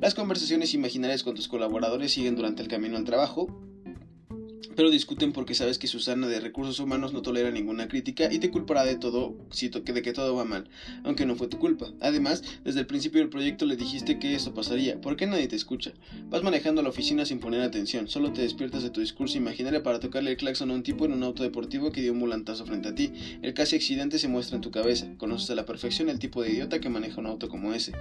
Las 0.00 0.16
conversaciones 0.16 0.74
imaginarias 0.74 1.22
con 1.22 1.36
tus 1.36 1.46
colaboradores 1.46 2.10
siguen 2.10 2.34
durante 2.34 2.60
el 2.60 2.66
camino 2.66 2.96
al 2.96 3.04
trabajo, 3.04 3.56
pero 4.76 4.90
discuten 4.90 5.32
porque 5.32 5.54
sabes 5.54 5.78
que 5.78 5.86
Susana 5.86 6.26
de 6.26 6.40
Recursos 6.40 6.80
Humanos 6.80 7.12
no 7.12 7.22
tolera 7.22 7.50
ninguna 7.50 7.88
crítica 7.88 8.32
y 8.32 8.38
te 8.38 8.50
culpará 8.50 8.84
de 8.84 8.96
todo, 8.96 9.36
de 9.60 10.02
que 10.02 10.12
todo 10.12 10.34
va 10.34 10.44
mal, 10.44 10.68
aunque 11.04 11.26
no 11.26 11.36
fue 11.36 11.48
tu 11.48 11.58
culpa. 11.58 11.92
Además, 12.00 12.42
desde 12.64 12.80
el 12.80 12.86
principio 12.86 13.20
del 13.20 13.28
proyecto 13.28 13.66
le 13.66 13.76
dijiste 13.76 14.18
que 14.18 14.34
eso 14.34 14.54
pasaría, 14.54 15.00
¿por 15.00 15.16
qué 15.16 15.26
nadie 15.26 15.48
te 15.48 15.56
escucha? 15.56 15.92
Vas 16.28 16.42
manejando 16.42 16.82
la 16.82 16.88
oficina 16.88 17.24
sin 17.24 17.40
poner 17.40 17.62
atención, 17.62 18.08
solo 18.08 18.32
te 18.32 18.42
despiertas 18.42 18.82
de 18.82 18.90
tu 18.90 19.00
discurso 19.00 19.38
imaginario 19.38 19.82
para 19.82 20.00
tocarle 20.00 20.32
el 20.32 20.36
claxon 20.36 20.70
a 20.70 20.74
un 20.74 20.82
tipo 20.82 21.04
en 21.04 21.12
un 21.12 21.22
auto 21.22 21.42
deportivo 21.42 21.92
que 21.92 22.00
dio 22.00 22.12
un 22.12 22.20
volantazo 22.20 22.66
frente 22.66 22.88
a 22.88 22.94
ti. 22.94 23.12
El 23.42 23.54
casi 23.54 23.76
accidente 23.76 24.18
se 24.18 24.28
muestra 24.28 24.56
en 24.56 24.62
tu 24.62 24.70
cabeza, 24.70 25.06
conoces 25.18 25.50
a 25.50 25.54
la 25.54 25.66
perfección 25.66 26.08
el 26.08 26.18
tipo 26.18 26.42
de 26.42 26.52
idiota 26.52 26.80
que 26.80 26.88
maneja 26.88 27.20
un 27.20 27.26
auto 27.26 27.48
como 27.48 27.72
ese. 27.72 27.92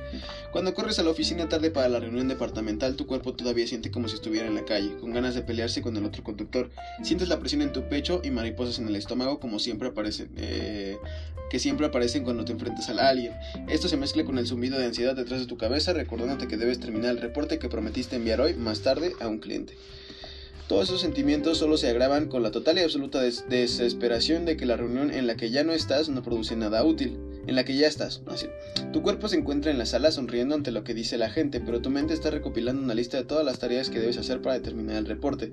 Cuando 0.52 0.74
corres 0.74 1.00
a 1.00 1.04
la 1.04 1.12
oficina 1.12 1.50
tarde 1.50 1.72
para 1.72 1.90
la 1.90 2.00
reunión 2.00 2.28
departamental, 2.28 2.96
tu 2.96 3.06
cuerpo 3.06 3.34
todavía 3.34 3.68
siente 3.68 3.92
como 3.92 4.08
si 4.08 4.16
estuviera 4.16 4.48
en 4.48 4.56
la 4.56 4.66
calle, 4.66 4.96
con 5.00 5.12
ganas 5.12 5.36
de 5.36 5.42
pelearse 5.42 5.82
con 5.82 5.96
el 5.98 6.06
otro 6.06 6.24
conductor 6.24 6.63
Sientes 7.04 7.28
la 7.28 7.40
presión 7.40 7.62
en 7.62 7.74
tu 7.74 7.88
pecho 7.90 8.22
y 8.24 8.32
mariposas 8.32 8.80
en 8.80 8.88
el 8.88 8.96
estómago 8.96 9.40
como 9.40 9.60
siempre 9.60 9.90
aparecen, 9.90 10.30
eh, 10.38 10.98
que 11.50 11.60
siempre 11.60 11.88
aparecen 11.88 12.24
cuando 12.24 12.46
te 12.46 12.52
enfrentas 12.52 12.90
a 12.90 13.10
alguien. 13.10 13.34
Esto 13.68 13.88
se 13.88 13.98
mezcla 13.98 14.24
con 14.24 14.38
el 14.38 14.48
zumbido 14.48 14.78
de 14.78 14.86
ansiedad 14.86 15.16
detrás 15.16 15.40
de 15.40 15.48
tu 15.48 15.58
cabeza 15.58 15.94
recordándote 15.94 16.48
que 16.48 16.58
debes 16.58 16.80
terminar 16.80 17.12
el 17.12 17.22
reporte 17.22 17.60
que 17.60 17.70
prometiste 17.70 18.16
enviar 18.16 18.42
hoy 18.42 18.54
más 18.54 18.82
tarde 18.82 19.14
a 19.20 19.28
un 19.28 19.40
cliente. 19.40 19.74
Todos 20.68 20.86
esos 20.86 21.02
sentimientos 21.02 21.58
solo 21.58 21.78
se 21.78 21.90
agravan 21.90 22.30
con 22.30 22.42
la 22.42 22.52
total 22.52 22.78
y 22.78 22.82
absoluta 22.82 23.22
desesperación 23.22 24.46
de 24.46 24.56
que 24.56 24.66
la 24.66 24.78
reunión 24.78 25.12
en 25.12 25.28
la 25.28 25.36
que 25.36 25.52
ya 25.52 25.64
no 25.64 25.74
estás 25.74 26.10
no 26.10 26.24
produce 26.24 26.56
nada 26.56 26.84
útil 26.84 27.18
en 27.48 27.56
la 27.56 27.66
que 27.66 27.76
ya 27.76 27.88
estás. 27.88 28.22
Así. 28.28 28.48
Tu 28.92 29.02
cuerpo 29.02 29.28
se 29.28 29.38
encuentra 29.38 29.72
en 29.72 29.78
la 29.78 29.86
sala 29.86 30.12
sonriendo 30.12 30.56
ante 30.56 30.72
lo 30.72 30.84
que 30.84 30.94
dice 30.94 31.18
la 31.18 31.30
gente, 31.30 31.60
pero 31.60 31.82
tu 31.82 31.90
mente 31.90 32.14
está 32.14 32.30
recopilando 32.30 32.82
una 32.82 32.94
lista 32.94 33.18
de 33.18 33.24
todas 33.24 33.46
las 33.46 33.60
tareas 33.60 33.90
que 33.90 34.00
debes 34.00 34.18
hacer 34.18 34.42
para 34.42 34.56
determinar 34.56 34.98
el 34.98 35.06
reporte. 35.06 35.52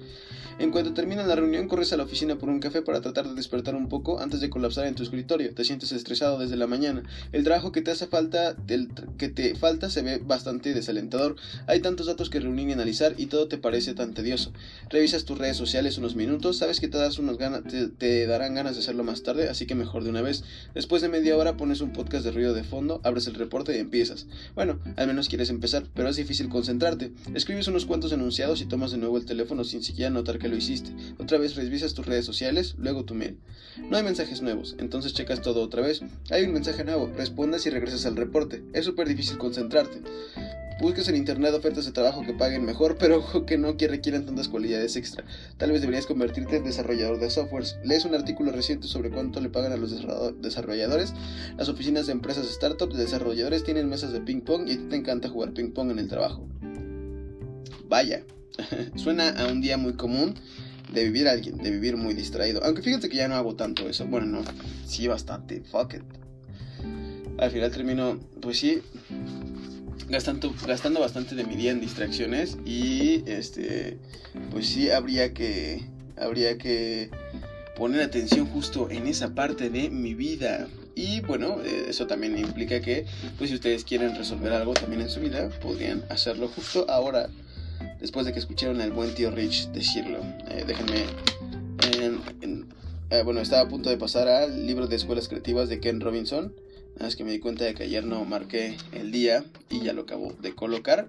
En 0.59 0.71
cuanto 0.73 0.93
termina 0.93 1.27
la 1.27 1.37
reunión, 1.37 1.69
corres 1.69 1.93
a 1.95 1.97
la 1.97 2.03
oficina 2.03 2.37
por 2.37 2.51
un 2.51 2.61
café 2.61 2.83
para 2.83 3.01
tratar 3.01 3.27
de 3.27 3.35
despertar 3.35 3.75
un 3.75 3.89
poco 3.89 4.21
antes 4.21 4.41
de 4.41 4.51
colapsar 4.51 4.87
en 4.87 4.95
tu 4.95 5.03
escritorio. 5.03 5.55
Te 5.55 5.65
sientes 5.65 5.91
estresado 5.93 6.39
desde 6.39 6.57
la 6.57 6.67
mañana. 6.67 7.03
El 7.33 7.45
trabajo 7.45 7.73
que 7.73 7.81
te 7.81 7.91
hace 7.91 8.07
falta, 8.07 8.55
que 9.17 9.29
te 9.29 9.55
falta 9.55 9.89
se 9.89 10.03
ve 10.03 10.19
bastante 10.19 10.75
desalentador. 10.75 11.37
Hay 11.67 11.81
tantos 11.81 12.07
datos 12.07 12.29
que 12.29 12.41
reunir 12.41 12.69
y 12.69 12.73
analizar 12.73 13.15
y 13.17 13.27
todo 13.27 13.49
te 13.49 13.57
parece 13.57 13.95
tan 13.95 14.13
tedioso. 14.13 14.53
Revisas 14.91 15.25
tus 15.25 15.39
redes 15.39 15.57
sociales 15.57 15.97
unos 15.97 16.15
minutos, 16.15 16.59
sabes 16.59 16.79
que 16.79 16.89
te, 16.89 16.99
das 16.99 17.19
unos 17.19 17.39
ganas, 17.39 17.63
te, 17.65 17.89
te 17.89 18.27
darán 18.27 18.55
ganas 18.55 18.75
de 18.75 18.81
hacerlo 18.81 19.03
más 19.03 19.23
tarde, 19.23 19.49
así 19.49 19.67
que 19.67 19.75
mejor 19.75 20.05
de 20.05 20.11
una 20.11 20.21
vez. 20.21 20.45
Después 20.75 21.01
de 21.01 21.09
media 21.09 21.39
hora 21.39 21.57
pones 21.57 21.80
un 21.81 21.93
podcast 21.93 22.25
de 22.25 22.33
ruido 22.33 22.55
de 22.55 22.65
fondo, 22.65 23.01
abres 23.05 23.27
el 23.27 23.35
reporte 23.35 23.77
y 23.77 23.81
empiezas. 23.81 24.27
Bueno, 24.55 24.79
al 24.97 25.07
menos 25.07 25.29
quieres 25.29 25.51
empezar, 25.51 25.85
pero 25.95 26.09
es 26.09 26.17
difícil 26.17 26.49
concentrarte. 26.49 27.13
Escribes 27.35 27.69
unos 27.69 27.87
cuantos 27.87 28.13
enunciados 28.13 28.61
y 28.61 28.67
tomas 28.67 28.91
de 28.91 28.99
nuevo 28.99 29.17
el 29.19 29.27
teléfono 29.27 29.65
sin 29.65 29.83
siquiera 29.83 30.11
notar 30.11 30.39
que 30.39 30.49
lo 30.49 30.57
hiciste. 30.57 30.91
Otra 31.19 31.39
vez 31.39 31.57
revisas 31.57 31.95
tus 31.95 32.07
redes 32.07 32.25
sociales, 32.25 32.75
luego 32.79 33.05
tu 33.05 33.15
mail. 33.15 33.39
No 33.91 33.97
hay 33.97 34.03
mensajes 34.03 34.43
nuevos, 34.43 34.77
entonces 34.79 35.15
checas 35.15 35.43
todo 35.43 35.63
otra 35.63 35.83
vez. 35.83 36.03
Hay 36.31 36.45
un 36.45 36.53
mensaje 36.53 36.85
nuevo, 36.85 37.11
respondes 37.17 37.67
y 37.67 37.71
regresas 37.71 38.07
al 38.07 38.17
reporte. 38.17 38.63
Es 38.73 38.85
súper 38.85 39.09
difícil 39.09 39.39
concentrarte. 39.39 40.01
Busques 40.81 41.09
en 41.09 41.17
internet 41.17 41.53
ofertas 41.53 41.85
de 41.85 41.93
trabajo 41.93 42.23
que 42.23 42.33
paguen 42.33 42.65
mejor, 42.65 42.97
pero 42.99 43.23
que 43.47 43.59
no 43.59 43.75
requieran 43.79 44.25
tantas 44.25 44.49
cualidades 44.49 44.97
extra. 44.97 45.25
Tal 45.59 45.73
vez 45.73 45.83
deberías 45.83 46.07
convertirte 46.07 46.57
en 46.57 46.65
desarrollador 46.65 47.21
de 47.21 47.29
softwares. 47.29 47.77
Lees 47.85 48.07
un 48.07 48.15
artículo 48.15 48.51
reciente 48.51 48.89
sobre 48.89 49.11
cuánto 49.11 49.41
le 49.41 49.51
pagan 49.51 49.73
a 49.73 49.77
los 49.77 49.95
desarrolladores. 50.41 51.13
Las 51.59 51.69
oficinas 51.69 52.07
de 52.07 52.13
empresas 52.13 52.47
startups 52.47 52.97
de 52.97 53.03
desarrolladores 53.03 53.63
tienen 53.63 53.91
mesas 53.91 54.13
de 54.13 54.23
ping 54.23 54.41
pong 54.41 54.69
y 54.69 54.73
a 54.73 54.77
ti 54.77 54.85
te 54.89 54.97
encanta 54.97 55.29
jugar 55.29 55.53
ping 55.53 55.73
pong 55.73 55.91
en 55.91 55.99
el 55.99 56.09
trabajo. 56.09 56.49
Vaya, 57.87 58.23
suena 58.95 59.29
a 59.31 59.53
un 59.53 59.61
día 59.61 59.77
muy 59.77 59.95
común 59.95 60.35
de 60.95 61.05
vivir 61.05 61.29
alguien, 61.29 61.59
de 61.59 61.71
vivir 61.71 61.99
muy 61.99 62.15
distraído. 62.15 62.65
Aunque 62.65 62.81
fíjate 62.81 63.11
que 63.11 63.19
ya 63.19 63.29
no 63.29 63.35
hago 63.35 63.55
tanto 63.55 63.87
eso. 63.87 64.07
Bueno, 64.07 64.27
no, 64.27 64.43
sí, 64.87 65.07
bastante. 65.09 65.63
Fuck 65.71 65.95
it. 65.95 66.03
Al 67.39 67.51
final 67.51 67.71
termino, 67.71 68.19
pues 68.41 68.59
sí, 68.59 68.83
gastando, 70.09 70.55
gastando 70.67 71.01
bastante 71.01 71.35
de 71.35 71.45
mi 71.45 71.57
día 71.57 71.71
en 71.71 71.81
distracciones 71.81 72.59
y 72.65 73.23
este 73.27 73.99
pues 74.51 74.67
sí 74.67 74.91
habría 74.91 75.33
que 75.35 75.85
habría 76.17 76.59
que 76.59 77.11
poner 77.77 78.03
atención 78.03 78.47
justo 78.47 78.91
en 78.91 79.07
esa 79.07 79.35
parte 79.35 79.71
de 79.71 79.91
mi 79.91 80.15
vida. 80.15 80.69
Y 80.95 81.21
bueno 81.21 81.61
eh, 81.65 81.87
eso 81.89 82.07
también 82.07 82.37
implica 82.37 82.81
que 82.81 83.07
pues 83.39 83.51
si 83.51 83.57
ustedes 83.57 83.85
quieren 83.85 84.15
resolver 84.17 84.53
algo 84.53 84.75
también 84.75 85.03
en 85.03 85.09
su 85.09 85.21
vida 85.21 85.49
podrían 85.61 86.05
hacerlo 86.11 86.49
justo 86.49 86.85
ahora 86.91 87.31
después 88.01 88.27
de 88.27 88.33
que 88.33 88.39
escucharon 88.39 88.81
al 88.81 88.93
buen 88.93 89.15
tío 89.15 89.31
Rich 89.31 89.69
decirlo. 89.69 90.19
Eh, 90.49 90.65
déjenme 90.67 91.05
eh, 93.11 93.23
bueno 93.23 93.41
estaba 93.41 93.63
a 93.63 93.69
punto 93.69 93.89
de 93.89 93.97
pasar 93.97 94.29
al 94.29 94.67
libro 94.67 94.87
de 94.87 94.97
escuelas 94.97 95.29
creativas 95.29 95.69
de 95.69 95.81
Ken 95.81 96.01
Robinson 96.01 96.53
es 97.07 97.17
que 97.17 97.25
me 97.25 97.33
di 97.33 97.39
cuenta 97.39 97.65
de 97.65 97.75
que 97.75 97.85
ayer 97.85 98.05
no 98.05 98.25
marqué 98.25 98.77
el 98.93 99.11
día 99.11 99.45
y 99.69 99.81
ya 99.81 99.93
lo 99.93 100.03
acabo 100.03 100.33
de 100.41 100.55
colocar. 100.55 101.09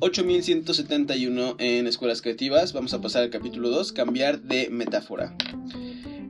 8171 0.00 1.56
en 1.58 1.86
escuelas 1.86 2.22
creativas. 2.22 2.72
Vamos 2.72 2.94
a 2.94 3.00
pasar 3.00 3.22
al 3.22 3.30
capítulo 3.30 3.68
2, 3.70 3.92
cambiar 3.92 4.40
de 4.42 4.70
metáfora. 4.70 5.36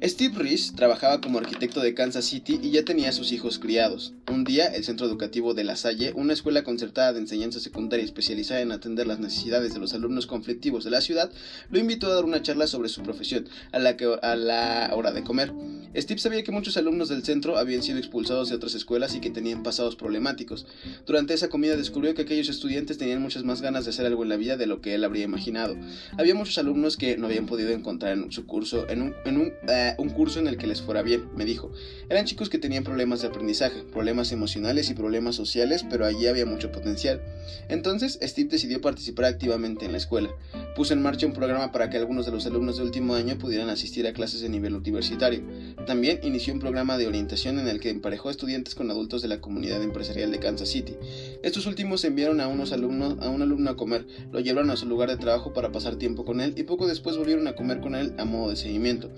Steve 0.03 0.39
Reese 0.39 0.75
trabajaba 0.77 1.21
como 1.21 1.39
arquitecto 1.39 1.81
de 1.81 1.93
Kansas 1.93 2.25
City 2.25 2.61
y 2.63 2.71
ya 2.71 2.85
tenía 2.85 3.09
a 3.09 3.13
sus 3.13 3.33
hijos 3.33 3.59
criados. 3.59 4.15
Un 4.31 4.45
día, 4.45 4.67
el 4.67 4.85
Centro 4.85 5.07
Educativo 5.07 5.55
de 5.55 5.65
La 5.65 5.75
Salle, 5.75 6.13
una 6.15 6.35
escuela 6.35 6.63
concertada 6.63 7.13
de 7.13 7.19
enseñanza 7.19 7.59
secundaria 7.59 8.05
especializada 8.05 8.61
en 8.61 8.71
atender 8.71 9.09
las 9.09 9.19
necesidades 9.19 9.75
de 9.75 9.81
los 9.81 9.95
alumnos 9.95 10.29
conflictivos 10.29 10.85
de 10.85 10.91
la 10.91 11.01
ciudad, 11.01 11.33
lo 11.71 11.81
invitó 11.81 12.07
a 12.07 12.15
dar 12.15 12.25
una 12.25 12.43
charla 12.43 12.69
sobre 12.69 12.89
su 12.89 13.03
profesión, 13.03 13.49
a 13.73 13.81
la, 13.81 13.97
que, 13.97 14.07
a 14.23 14.37
la 14.37 14.93
hora 14.95 15.11
de 15.11 15.25
comer. 15.25 15.53
Steve 15.97 16.21
sabía 16.21 16.45
que 16.45 16.53
muchos 16.53 16.77
alumnos 16.77 17.09
del 17.09 17.25
centro 17.25 17.59
habían 17.59 17.83
sido 17.83 17.99
expulsados 17.99 18.51
de 18.51 18.55
otras 18.55 18.75
escuelas 18.75 19.17
y 19.17 19.21
que 19.21 19.31
tenían 19.31 19.65
pasados 19.65 19.97
problemáticos. 19.97 20.67
Durante 21.07 21.35
esa 21.35 21.49
comida 21.49 21.77
descubrió 21.77 22.15
que 22.15 22.23
aquellos 22.23 22.49
estudiantes 22.49 22.99
tenían 22.99 23.21
muchas 23.21 23.43
más 23.43 23.63
ganas 23.63 23.85
de 23.85 23.91
hacer 23.91 24.07
algo 24.07 24.23
en 24.23 24.29
la 24.29 24.37
vida 24.37 24.57
de 24.57 24.67
lo 24.67 24.81
que 24.81 24.95
él 24.95 25.03
habría 25.03 25.25
imaginado. 25.25 25.77
Había 26.19 26.37
muchos 26.37 26.59
alumnos 26.59 26.97
que 26.97 27.17
no 27.17 27.27
habían 27.27 27.47
podido 27.47 27.71
encontrar 27.71 28.13
en 28.13 28.31
su 28.31 28.47
curso, 28.47 28.89
en 28.89 29.03
un, 29.03 29.15
en 29.25 29.39
un 29.39 29.53
eh, 29.69 29.88
un 29.98 30.11
curso 30.11 30.38
en 30.38 30.46
el 30.48 30.57
que 30.57 30.66
les 30.66 30.83
fuera 30.83 31.03
bien, 31.03 31.29
me 31.35 31.44
dijo. 31.44 31.72
Eran 32.09 32.24
chicos 32.24 32.48
que 32.48 32.59
tenían 32.59 32.85
problemas 32.85 33.22
de 33.22 33.29
aprendizaje, 33.29 33.83
problemas 33.83 34.33
emocionales 34.33 34.90
y 34.90 34.94
problemas 34.94 35.37
sociales, 35.37 35.85
pero 35.88 36.05
allí 36.05 36.27
había 36.27 36.46
mucho 36.46 36.72
potencial. 36.72 37.22
Entonces, 37.68 38.18
Steve 38.22 38.48
decidió 38.51 38.81
participar 38.81 39.27
activamente 39.27 39.85
en 39.85 39.92
la 39.92 39.98
escuela. 39.98 40.31
Puso 40.77 40.92
en 40.92 41.03
marcha 41.03 41.27
un 41.27 41.33
programa 41.33 41.72
para 41.72 41.90
que 41.90 41.96
algunos 41.96 42.27
de 42.27 42.33
los 42.33 42.46
alumnos 42.46 42.77
de 42.77 42.85
último 42.85 43.14
año 43.14 43.38
pudieran 43.38 43.68
asistir 43.68 44.07
a 44.07 44.12
clases 44.12 44.40
de 44.40 44.48
nivel 44.48 44.74
universitario. 44.74 45.42
También 45.87 46.20
inició 46.22 46.55
un 46.55 46.61
programa 46.61 46.98
de 46.98 47.07
orientación 47.07 47.59
en 47.59 47.68
el 47.68 47.81
que 47.81 47.90
emparejó 47.90 48.31
estudiantes 48.31 48.74
con 48.74 48.90
adultos 48.90 49.22
de 49.22 49.29
la 49.29 49.40
comunidad 49.40 49.83
empresarial 49.83 50.31
de 50.31 50.38
Kansas 50.38 50.68
City. 50.68 50.94
Estos 51.42 51.66
últimos 51.66 52.05
enviaron 52.05 52.40
a 52.40 52.48
unos 52.48 52.72
alumnos 52.72 53.16
a 53.20 53.29
un 53.29 53.42
alumno 53.42 53.70
a 53.70 53.77
comer, 53.77 54.07
lo 54.33 54.40
llevaron 54.40 54.70
a 54.70 54.77
su 54.77 54.87
lugar 54.87 55.09
de 55.09 55.16
trabajo 55.16 55.53
para 55.53 55.72
pasar 55.72 55.96
tiempo 55.96 56.24
con 56.24 56.40
él 56.40 56.55
y 56.57 56.62
poco 56.64 56.87
después 56.87 57.16
volvieron 57.16 57.46
a 57.46 57.55
comer 57.55 57.81
con 57.81 57.94
él 57.94 58.14
a 58.18 58.24
modo 58.24 58.51
de 58.51 58.57
seguimiento. 58.57 59.11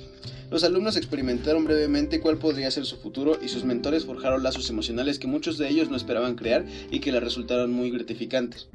Los 0.50 0.59
alumnos 0.64 0.96
experimentaron 0.96 1.64
brevemente 1.64 2.20
cuál 2.20 2.38
podría 2.38 2.70
ser 2.70 2.86
su 2.86 2.96
futuro 2.96 3.38
y 3.42 3.48
sus 3.48 3.64
mentores 3.64 4.04
forjaron 4.04 4.42
lazos 4.42 4.70
emocionales 4.70 5.18
que 5.18 5.26
muchos 5.26 5.58
de 5.58 5.68
ellos 5.68 5.90
no 5.90 5.96
esperaban 5.96 6.34
crear 6.34 6.64
y 6.90 7.00
que 7.00 7.12
les 7.12 7.22
resultaron 7.22 7.72
muy 7.72 7.90
gratificantes. 7.90 8.68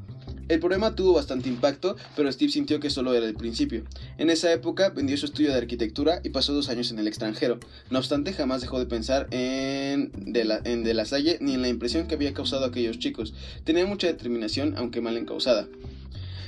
El 0.47 0.59
problema 0.59 0.93
tuvo 0.93 1.13
bastante 1.13 1.49
impacto, 1.49 1.95
pero 2.15 2.31
Steve 2.31 2.51
sintió 2.51 2.79
que 2.79 2.91
solo 2.91 3.15
era 3.15 3.25
el 3.25 3.33
principio. 3.33 3.83
En 4.19 4.29
esa 4.29 4.53
época 4.53 4.89
vendió 4.89 5.17
su 5.17 5.25
estudio 5.25 5.51
de 5.51 5.57
arquitectura 5.57 6.21
y 6.23 6.29
pasó 6.29 6.53
dos 6.53 6.69
años 6.69 6.91
en 6.91 6.99
el 6.99 7.07
extranjero. 7.07 7.59
No 7.89 7.97
obstante, 7.97 8.31
jamás 8.31 8.61
dejó 8.61 8.77
de 8.77 8.85
pensar 8.85 9.27
en 9.31 10.11
de 10.15 10.45
la, 10.45 10.61
en 10.63 10.83
de 10.83 10.93
la 10.93 11.05
Salle 11.05 11.39
ni 11.41 11.55
en 11.55 11.63
la 11.63 11.67
impresión 11.67 12.07
que 12.07 12.13
había 12.13 12.35
causado 12.35 12.65
a 12.65 12.67
aquellos 12.67 12.99
chicos. 12.99 13.33
Tenía 13.63 13.87
mucha 13.87 14.05
determinación, 14.05 14.75
aunque 14.77 15.01
mal 15.01 15.17
encausada. 15.17 15.67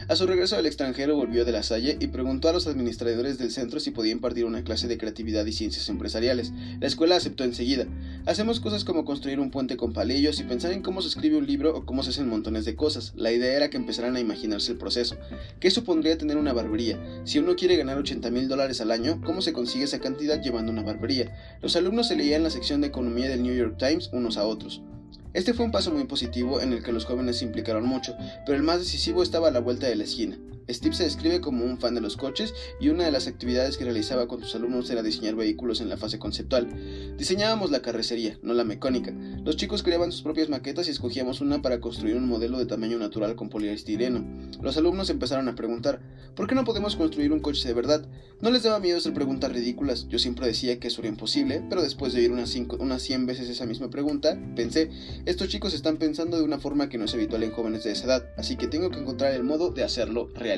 A 0.09 0.15
su 0.15 0.25
regreso 0.25 0.55
del 0.55 0.67
extranjero 0.67 1.17
volvió 1.17 1.43
de 1.43 1.51
la 1.51 1.63
Salle 1.63 1.97
y 1.99 2.07
preguntó 2.07 2.47
a 2.47 2.53
los 2.53 2.65
administradores 2.65 3.37
del 3.37 3.51
centro 3.51 3.81
si 3.81 3.91
podía 3.91 4.13
impartir 4.13 4.45
una 4.45 4.63
clase 4.63 4.87
de 4.87 4.97
creatividad 4.97 5.45
y 5.45 5.51
ciencias 5.51 5.89
empresariales. 5.89 6.53
La 6.79 6.87
escuela 6.87 7.17
aceptó 7.17 7.43
enseguida. 7.43 7.87
Hacemos 8.25 8.61
cosas 8.61 8.85
como 8.85 9.03
construir 9.03 9.41
un 9.41 9.51
puente 9.51 9.75
con 9.75 9.91
palillos 9.91 10.39
y 10.39 10.43
pensar 10.43 10.71
en 10.71 10.81
cómo 10.81 11.01
se 11.01 11.09
escribe 11.09 11.35
un 11.35 11.45
libro 11.45 11.75
o 11.75 11.85
cómo 11.85 12.03
se 12.03 12.11
hacen 12.11 12.29
montones 12.29 12.63
de 12.63 12.77
cosas. 12.77 13.11
La 13.17 13.33
idea 13.33 13.57
era 13.57 13.69
que 13.69 13.75
empezaran 13.75 14.15
a 14.15 14.21
imaginarse 14.21 14.71
el 14.71 14.77
proceso. 14.77 15.17
¿Qué 15.59 15.71
supondría 15.71 16.17
tener 16.17 16.37
una 16.37 16.53
barbería? 16.53 16.97
Si 17.25 17.39
uno 17.39 17.57
quiere 17.57 17.75
ganar 17.75 17.97
80 17.97 18.31
mil 18.31 18.47
dólares 18.47 18.79
al 18.79 18.91
año, 18.91 19.19
¿cómo 19.25 19.41
se 19.41 19.51
consigue 19.51 19.83
esa 19.83 19.99
cantidad 19.99 20.41
llevando 20.41 20.71
una 20.71 20.83
barbería? 20.83 21.57
Los 21.61 21.75
alumnos 21.75 22.07
se 22.07 22.15
leían 22.15 22.43
la 22.43 22.49
sección 22.49 22.79
de 22.79 22.87
economía 22.87 23.27
del 23.27 23.43
New 23.43 23.53
York 23.53 23.75
Times 23.77 24.09
unos 24.13 24.37
a 24.37 24.45
otros. 24.45 24.81
Este 25.37 25.53
fue 25.53 25.65
un 25.65 25.71
paso 25.71 25.91
muy 25.91 26.05
positivo 26.05 26.61
en 26.61 26.73
el 26.73 26.81
que 26.81 26.91
los 26.91 27.05
jóvenes 27.05 27.37
se 27.37 27.45
implicaron 27.45 27.85
mucho, 27.85 28.15
pero 28.43 28.57
el 28.57 28.63
más 28.63 28.79
decisivo 28.79 29.21
estaba 29.21 29.49
a 29.49 29.51
la 29.51 29.59
vuelta 29.59 29.85
de 29.85 29.95
la 29.95 30.03
esquina. 30.03 30.35
Steve 30.69 30.95
se 30.95 31.03
describe 31.03 31.41
como 31.41 31.63
un 31.63 31.77
fan 31.77 31.95
de 31.95 32.01
los 32.01 32.17
coches 32.17 32.53
y 32.79 32.89
una 32.89 33.05
de 33.05 33.11
las 33.11 33.27
actividades 33.27 33.77
que 33.77 33.85
realizaba 33.85 34.27
con 34.27 34.41
sus 34.41 34.55
alumnos 34.55 34.89
era 34.89 35.01
diseñar 35.01 35.35
vehículos 35.35 35.79
en 35.79 35.89
la 35.89 35.97
fase 35.97 36.19
conceptual. 36.19 36.67
Diseñábamos 37.17 37.71
la 37.71 37.81
carrocería, 37.81 38.37
no 38.41 38.53
la 38.53 38.63
mecánica. 38.63 39.13
Los 39.43 39.55
chicos 39.55 39.83
creaban 39.83 40.11
sus 40.11 40.23
propias 40.23 40.49
maquetas 40.49 40.87
y 40.87 40.91
escogíamos 40.91 41.41
una 41.41 41.61
para 41.61 41.79
construir 41.79 42.15
un 42.15 42.27
modelo 42.27 42.57
de 42.57 42.65
tamaño 42.65 42.97
natural 42.97 43.35
con 43.35 43.49
poliestireno. 43.49 44.25
Los 44.61 44.77
alumnos 44.77 45.09
empezaron 45.09 45.47
a 45.47 45.55
preguntar, 45.55 46.01
¿por 46.35 46.47
qué 46.47 46.55
no 46.55 46.65
podemos 46.65 46.95
construir 46.95 47.31
un 47.31 47.39
coche 47.39 47.67
de 47.67 47.73
verdad? 47.73 48.05
No 48.41 48.51
les 48.51 48.63
daba 48.63 48.79
miedo 48.79 48.97
hacer 48.97 49.13
preguntas 49.13 49.51
ridículas, 49.51 50.07
yo 50.09 50.19
siempre 50.19 50.47
decía 50.47 50.79
que 50.79 50.89
eso 50.89 51.01
era 51.01 51.09
imposible, 51.09 51.63
pero 51.69 51.81
después 51.81 52.13
de 52.13 52.19
oír 52.19 52.31
unas, 52.31 52.55
unas 52.79 53.01
100 53.01 53.25
veces 53.25 53.49
esa 53.49 53.65
misma 53.65 53.89
pregunta, 53.89 54.37
pensé, 54.55 54.89
estos 55.25 55.47
chicos 55.47 55.73
están 55.73 55.97
pensando 55.97 56.37
de 56.37 56.43
una 56.43 56.59
forma 56.59 56.89
que 56.89 56.97
no 56.97 57.05
es 57.05 57.13
habitual 57.13 57.43
en 57.43 57.51
jóvenes 57.51 57.83
de 57.83 57.91
esa 57.91 58.05
edad, 58.05 58.29
así 58.37 58.57
que 58.57 58.67
tengo 58.67 58.91
que 58.91 58.99
encontrar 58.99 59.33
el 59.33 59.43
modo 59.43 59.71
de 59.71 59.83
hacerlo 59.83 60.29
real. 60.35 60.56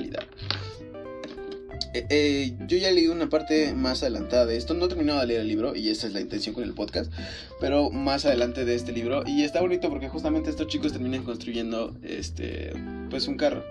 Eh, 1.93 2.05
eh, 2.09 2.53
yo 2.67 2.77
ya 2.77 2.91
leído 2.91 3.13
una 3.13 3.29
parte 3.29 3.73
más 3.73 4.03
adelantada 4.03 4.45
de 4.45 4.57
esto. 4.57 4.73
No 4.73 4.85
he 4.85 4.87
terminado 4.87 5.19
de 5.19 5.27
leer 5.27 5.41
el 5.41 5.47
libro 5.47 5.75
y 5.75 5.89
esa 5.89 6.07
es 6.07 6.13
la 6.13 6.21
intención 6.21 6.53
con 6.53 6.63
el 6.63 6.73
podcast. 6.73 7.11
Pero 7.59 7.89
más 7.89 8.25
adelante 8.25 8.65
de 8.65 8.75
este 8.75 8.91
libro. 8.91 9.23
Y 9.25 9.43
está 9.43 9.61
bonito 9.61 9.89
porque 9.89 10.09
justamente 10.09 10.49
estos 10.49 10.67
chicos 10.67 10.91
terminan 10.91 11.23
construyendo 11.23 11.95
este, 12.03 12.73
pues 13.09 13.27
un 13.27 13.37
carro. 13.37 13.63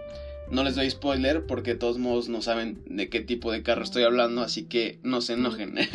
No 0.51 0.65
les 0.65 0.75
doy 0.75 0.91
spoiler 0.91 1.47
porque 1.47 1.75
de 1.75 1.79
todos 1.79 1.99
modos 1.99 2.29
no 2.29 2.41
saben 2.43 2.83
de 2.87 3.09
qué 3.09 3.21
tipo 3.21 3.53
de 3.53 3.63
carro 3.63 3.85
estoy 3.85 4.03
hablando. 4.03 4.43
Así 4.43 4.65
que 4.65 4.99
no 5.03 5.21
se 5.21 5.35
enojen. 5.35 5.75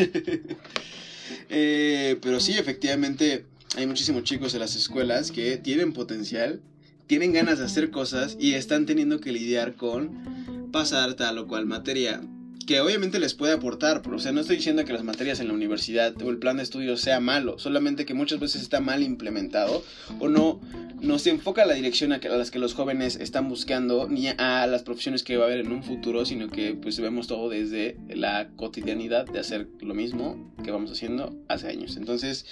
Eh, 1.50 2.18
pero 2.22 2.40
sí, 2.40 2.54
efectivamente 2.58 3.46
hay 3.78 3.88
muchísimos 3.88 4.24
chicos 4.24 4.54
en 4.54 4.60
las 4.60 4.76
escuelas 4.76 5.32
que 5.32 5.58
tienen 5.58 5.94
potencial 5.94 6.62
tienen 7.08 7.34
ganas 7.34 7.60
de 7.60 7.66
hacer 7.66 7.92
cosas 7.92 8.38
y 8.40 8.54
están 8.54 8.86
teniendo 8.86 9.20
que 9.20 9.32
lidiar 9.32 9.76
con 9.76 10.70
pasar 10.72 11.14
tal 11.14 11.38
o 11.38 11.48
cual 11.48 11.66
materia 11.66 12.22
que 12.66 12.82
obviamente 12.82 13.20
les 13.20 13.34
puede 13.34 13.54
aportar, 13.54 14.02
pero, 14.02 14.16
o 14.16 14.20
sea, 14.20 14.32
no 14.32 14.42
estoy 14.42 14.58
diciendo 14.58 14.86
que 14.86 14.94
las 14.94 15.04
materias 15.04 15.40
en 15.40 15.48
la 15.48 15.54
universidad 15.54 16.20
o 16.22 16.30
el 16.30 16.38
plan 16.38 16.58
de 16.58 16.64
estudios 16.64 17.02
sea 17.02 17.20
malo, 17.20 17.60
solamente 17.60 18.06
que 18.06 18.14
muchas 18.14 18.40
veces 18.40 18.62
está 18.62 18.80
mal 18.80 19.04
implementado 19.04 19.84
o 20.20 20.30
no, 20.30 20.62
no 21.02 21.20
se 21.20 21.30
enfoca 21.30 21.66
la 21.66 21.74
dirección 21.74 22.14
a, 22.14 22.16
a 22.16 22.38
las 22.38 22.52
que 22.52 22.60
los 22.60 22.74
jóvenes 22.74 23.18
están 23.18 23.50
buscando 23.50 24.08
ni 24.08 24.28
a 24.28 24.66
las 24.68 24.84
profesiones 24.84 25.24
que 25.24 25.38
va 25.38 25.46
a 25.46 25.48
haber 25.48 25.60
en 25.60 25.72
un 25.72 25.84
futuro, 25.84 26.26
sino 26.26 26.50
que 26.50 26.74
pues 26.74 27.00
vemos 27.00 27.28
todo 27.28 27.50
desde 27.50 27.98
la 28.10 28.50
cotidianidad 28.56 29.26
de 29.26 29.40
hacer 29.40 29.68
lo 29.82 29.94
mismo 29.94 30.54
que 30.64 30.72
vamos 30.72 30.92
haciendo 30.92 31.36
hace 31.50 31.68
años. 31.68 31.98
Entonces, 31.98 32.46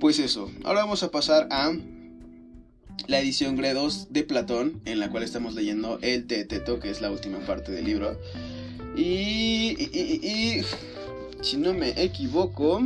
pues 0.00 0.18
eso, 0.18 0.50
ahora 0.64 0.80
vamos 0.80 1.02
a 1.02 1.10
pasar 1.10 1.48
a 1.50 1.74
la 3.06 3.20
edición 3.20 3.56
Gredos 3.56 4.08
de 4.10 4.22
Platón, 4.24 4.80
en 4.84 4.98
la 4.98 5.10
cual 5.10 5.22
estamos 5.22 5.54
leyendo 5.54 5.98
el 6.02 6.26
Teteto, 6.26 6.80
que 6.80 6.90
es 6.90 7.00
la 7.00 7.10
última 7.10 7.38
parte 7.40 7.72
del 7.72 7.84
libro. 7.84 8.18
Y, 8.96 9.76
y, 9.80 10.62
si 11.42 11.56
no 11.56 11.74
me 11.74 11.90
equivoco, 12.02 12.82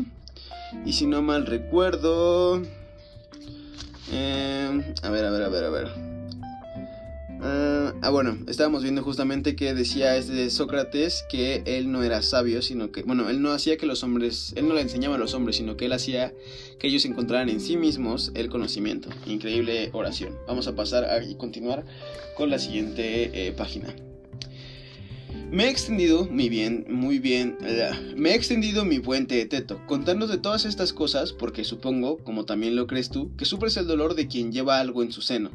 y 0.85 0.93
si 0.93 1.07
no 1.07 1.23
mal 1.23 1.47
recuerdo... 1.47 2.63
Eh, 4.13 4.95
a 5.03 5.11
ver, 5.11 5.25
a 5.25 5.31
ver, 5.31 5.43
a 5.43 5.49
ver, 5.49 5.65
a 5.65 5.71
ver. 5.71 6.10
Ah, 7.43 7.95
ah, 8.03 8.11
bueno, 8.11 8.37
estábamos 8.49 8.83
viendo 8.83 9.03
justamente 9.03 9.57
que 9.57 9.73
decía 9.73 10.17
este 10.17 10.51
Sócrates 10.51 11.25
que 11.31 11.63
él 11.65 11.91
no 11.91 12.03
era 12.03 12.21
sabio, 12.21 12.61
sino 12.61 12.93
que, 12.93 13.03
bueno, 13.03 13.31
él 13.31 13.41
no 13.41 13.53
hacía 13.53 13.79
que 13.79 13.87
los 13.87 14.03
hombres, 14.03 14.53
él 14.57 14.69
no 14.69 14.75
le 14.75 14.83
enseñaba 14.83 15.15
a 15.15 15.19
los 15.19 15.33
hombres, 15.33 15.57
sino 15.57 15.77
que 15.77 15.87
él 15.87 15.93
hacía 15.93 16.35
que 16.79 16.89
ellos 16.89 17.07
encontraran 17.07 17.49
en 17.49 17.61
sí 17.61 17.79
mismos 17.79 18.31
el 18.35 18.51
conocimiento. 18.51 19.09
Increíble 19.27 19.89
oración. 19.93 20.35
Vamos 20.47 20.67
a 20.67 20.75
pasar 20.75 21.05
a, 21.05 21.25
y 21.25 21.35
continuar 21.37 21.85
con 22.37 22.51
la 22.51 22.59
siguiente 22.59 23.47
eh, 23.47 23.53
página. 23.53 23.95
Me 25.51 25.65
he 25.65 25.71
extendido, 25.71 26.27
mi 26.27 26.49
bien, 26.49 26.87
muy 26.89 27.19
bien, 27.19 27.57
me 28.17 28.31
he 28.31 28.35
extendido 28.35 28.85
mi 28.85 28.99
buen 28.99 29.27
teto, 29.27 29.81
contando 29.87 30.29
de 30.29 30.39
todas 30.39 30.65
estas 30.65 30.93
cosas 30.93 31.33
porque 31.33 31.65
supongo, 31.65 32.19
como 32.19 32.45
también 32.45 32.77
lo 32.77 32.87
crees 32.87 33.09
tú, 33.09 33.35
que 33.37 33.45
sufres 33.45 33.77
el 33.77 33.89
dolor 33.89 34.15
de 34.15 34.29
quien 34.29 34.53
lleva 34.53 34.79
algo 34.79 35.03
en 35.03 35.11
su 35.11 35.23
seno. 35.23 35.51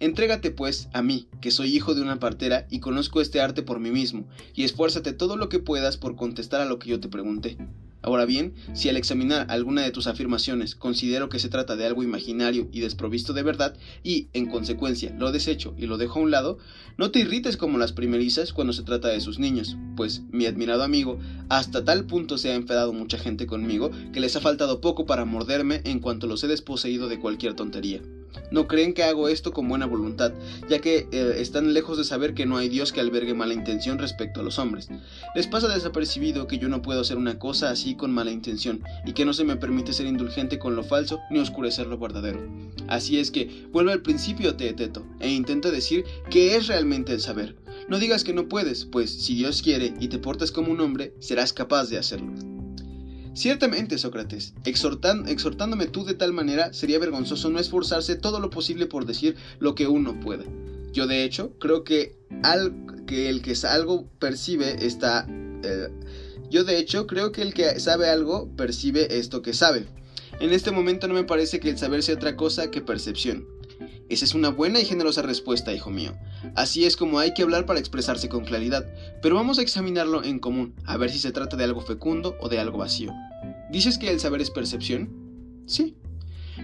Entrégate 0.00 0.50
pues 0.50 0.88
a 0.92 1.02
mí, 1.02 1.28
que 1.40 1.50
soy 1.50 1.74
hijo 1.74 1.94
de 1.94 2.02
una 2.02 2.18
partera 2.18 2.66
y 2.70 2.80
conozco 2.80 3.20
este 3.20 3.40
arte 3.40 3.62
por 3.62 3.80
mí 3.80 3.90
mismo, 3.90 4.26
y 4.54 4.64
esfuérzate 4.64 5.12
todo 5.12 5.36
lo 5.36 5.48
que 5.48 5.58
puedas 5.58 5.96
por 5.96 6.16
contestar 6.16 6.60
a 6.60 6.66
lo 6.66 6.78
que 6.78 6.90
yo 6.90 7.00
te 7.00 7.08
pregunté. 7.08 7.56
Ahora 8.04 8.26
bien, 8.26 8.52
si 8.74 8.90
al 8.90 8.98
examinar 8.98 9.46
alguna 9.48 9.80
de 9.80 9.90
tus 9.90 10.06
afirmaciones 10.06 10.74
considero 10.74 11.30
que 11.30 11.38
se 11.38 11.48
trata 11.48 11.74
de 11.74 11.86
algo 11.86 12.02
imaginario 12.02 12.68
y 12.70 12.80
desprovisto 12.80 13.32
de 13.32 13.42
verdad, 13.42 13.78
y, 14.02 14.28
en 14.34 14.44
consecuencia, 14.44 15.16
lo 15.18 15.32
desecho 15.32 15.74
y 15.78 15.86
lo 15.86 15.96
dejo 15.96 16.18
a 16.18 16.22
un 16.22 16.30
lado, 16.30 16.58
no 16.98 17.10
te 17.10 17.20
irrites 17.20 17.56
como 17.56 17.78
las 17.78 17.92
primerizas 17.92 18.52
cuando 18.52 18.74
se 18.74 18.82
trata 18.82 19.08
de 19.08 19.22
sus 19.22 19.38
niños, 19.38 19.78
pues 19.96 20.20
mi 20.30 20.44
admirado 20.44 20.82
amigo 20.82 21.18
hasta 21.48 21.82
tal 21.82 22.04
punto 22.04 22.36
se 22.36 22.50
ha 22.50 22.54
enfadado 22.54 22.92
mucha 22.92 23.16
gente 23.16 23.46
conmigo 23.46 23.90
que 24.12 24.20
les 24.20 24.36
ha 24.36 24.40
faltado 24.40 24.82
poco 24.82 25.06
para 25.06 25.24
morderme 25.24 25.80
en 25.84 25.98
cuanto 26.00 26.26
los 26.26 26.44
he 26.44 26.46
desposeído 26.46 27.08
de 27.08 27.18
cualquier 27.18 27.54
tontería. 27.54 28.02
No 28.50 28.66
creen 28.66 28.94
que 28.94 29.02
hago 29.02 29.28
esto 29.28 29.52
con 29.52 29.68
buena 29.68 29.86
voluntad, 29.86 30.32
ya 30.68 30.78
que 30.78 31.08
eh, 31.10 31.36
están 31.38 31.74
lejos 31.74 31.98
de 31.98 32.04
saber 32.04 32.34
que 32.34 32.46
no 32.46 32.56
hay 32.56 32.68
Dios 32.68 32.92
que 32.92 33.00
albergue 33.00 33.34
mala 33.34 33.54
intención 33.54 33.98
respecto 33.98 34.40
a 34.40 34.42
los 34.42 34.58
hombres. 34.58 34.88
Les 35.34 35.46
pasa 35.46 35.68
desapercibido 35.68 36.46
que 36.46 36.58
yo 36.58 36.68
no 36.68 36.82
puedo 36.82 37.00
hacer 37.00 37.16
una 37.16 37.38
cosa 37.38 37.70
así 37.70 37.94
con 37.94 38.12
mala 38.12 38.30
intención, 38.30 38.82
y 39.04 39.12
que 39.12 39.24
no 39.24 39.32
se 39.32 39.44
me 39.44 39.56
permite 39.56 39.92
ser 39.92 40.06
indulgente 40.06 40.58
con 40.58 40.76
lo 40.76 40.82
falso 40.82 41.20
ni 41.30 41.38
oscurecer 41.38 41.86
lo 41.86 41.98
verdadero. 41.98 42.40
Así 42.88 43.18
es 43.18 43.30
que 43.30 43.66
vuelve 43.72 43.92
al 43.92 44.02
principio, 44.02 44.56
Teeteto, 44.56 45.04
e 45.20 45.30
intenta 45.30 45.70
decir 45.70 46.04
qué 46.30 46.56
es 46.56 46.66
realmente 46.66 47.12
el 47.12 47.20
saber. 47.20 47.56
No 47.88 47.98
digas 47.98 48.24
que 48.24 48.34
no 48.34 48.48
puedes, 48.48 48.84
pues 48.84 49.10
si 49.10 49.34
Dios 49.34 49.62
quiere 49.62 49.94
y 50.00 50.08
te 50.08 50.18
portas 50.18 50.52
como 50.52 50.72
un 50.72 50.80
hombre, 50.80 51.14
serás 51.18 51.52
capaz 51.52 51.88
de 51.88 51.98
hacerlo. 51.98 52.53
Ciertamente, 53.34 53.98
Sócrates, 53.98 54.54
exhortándome 54.64 55.86
tú 55.86 56.04
de 56.04 56.14
tal 56.14 56.32
manera, 56.32 56.72
sería 56.72 57.00
vergonzoso 57.00 57.50
no 57.50 57.58
esforzarse 57.58 58.14
todo 58.14 58.38
lo 58.38 58.48
posible 58.48 58.86
por 58.86 59.06
decir 59.06 59.34
lo 59.58 59.74
que 59.74 59.88
uno 59.88 60.20
pueda. 60.20 60.44
Yo, 60.92 61.08
de 61.08 61.24
hecho, 61.24 61.52
creo 61.58 61.82
que, 61.82 62.16
al, 62.44 62.72
que 63.06 63.28
el 63.28 63.42
que 63.42 63.54
algo 63.68 64.08
percibe 64.20 64.86
está... 64.86 65.26
Eh, 65.64 65.88
yo, 66.48 66.62
de 66.62 66.78
hecho, 66.78 67.08
creo 67.08 67.32
que 67.32 67.42
el 67.42 67.52
que 67.52 67.80
sabe 67.80 68.08
algo 68.08 68.48
percibe 68.56 69.18
esto 69.18 69.42
que 69.42 69.52
sabe. 69.52 69.86
En 70.38 70.52
este 70.52 70.70
momento 70.70 71.08
no 71.08 71.14
me 71.14 71.24
parece 71.24 71.58
que 71.58 71.70
el 71.70 71.78
saber 71.78 72.04
sea 72.04 72.14
otra 72.14 72.36
cosa 72.36 72.70
que 72.70 72.80
percepción. 72.80 73.48
Esa 74.08 74.24
es 74.24 74.34
una 74.34 74.50
buena 74.50 74.80
y 74.80 74.84
generosa 74.84 75.22
respuesta, 75.22 75.72
hijo 75.72 75.90
mío. 75.90 76.14
Así 76.54 76.84
es 76.84 76.96
como 76.96 77.18
hay 77.18 77.32
que 77.32 77.42
hablar 77.42 77.64
para 77.64 77.80
expresarse 77.80 78.28
con 78.28 78.44
claridad, 78.44 78.86
pero 79.22 79.34
vamos 79.34 79.58
a 79.58 79.62
examinarlo 79.62 80.22
en 80.22 80.38
común, 80.38 80.74
a 80.84 80.96
ver 80.96 81.10
si 81.10 81.18
se 81.18 81.32
trata 81.32 81.56
de 81.56 81.64
algo 81.64 81.80
fecundo 81.80 82.36
o 82.40 82.48
de 82.48 82.58
algo 82.58 82.78
vacío. 82.78 83.12
¿Dices 83.70 83.96
que 83.96 84.10
el 84.10 84.20
saber 84.20 84.42
es 84.42 84.50
percepción? 84.50 85.10
Sí. 85.66 85.96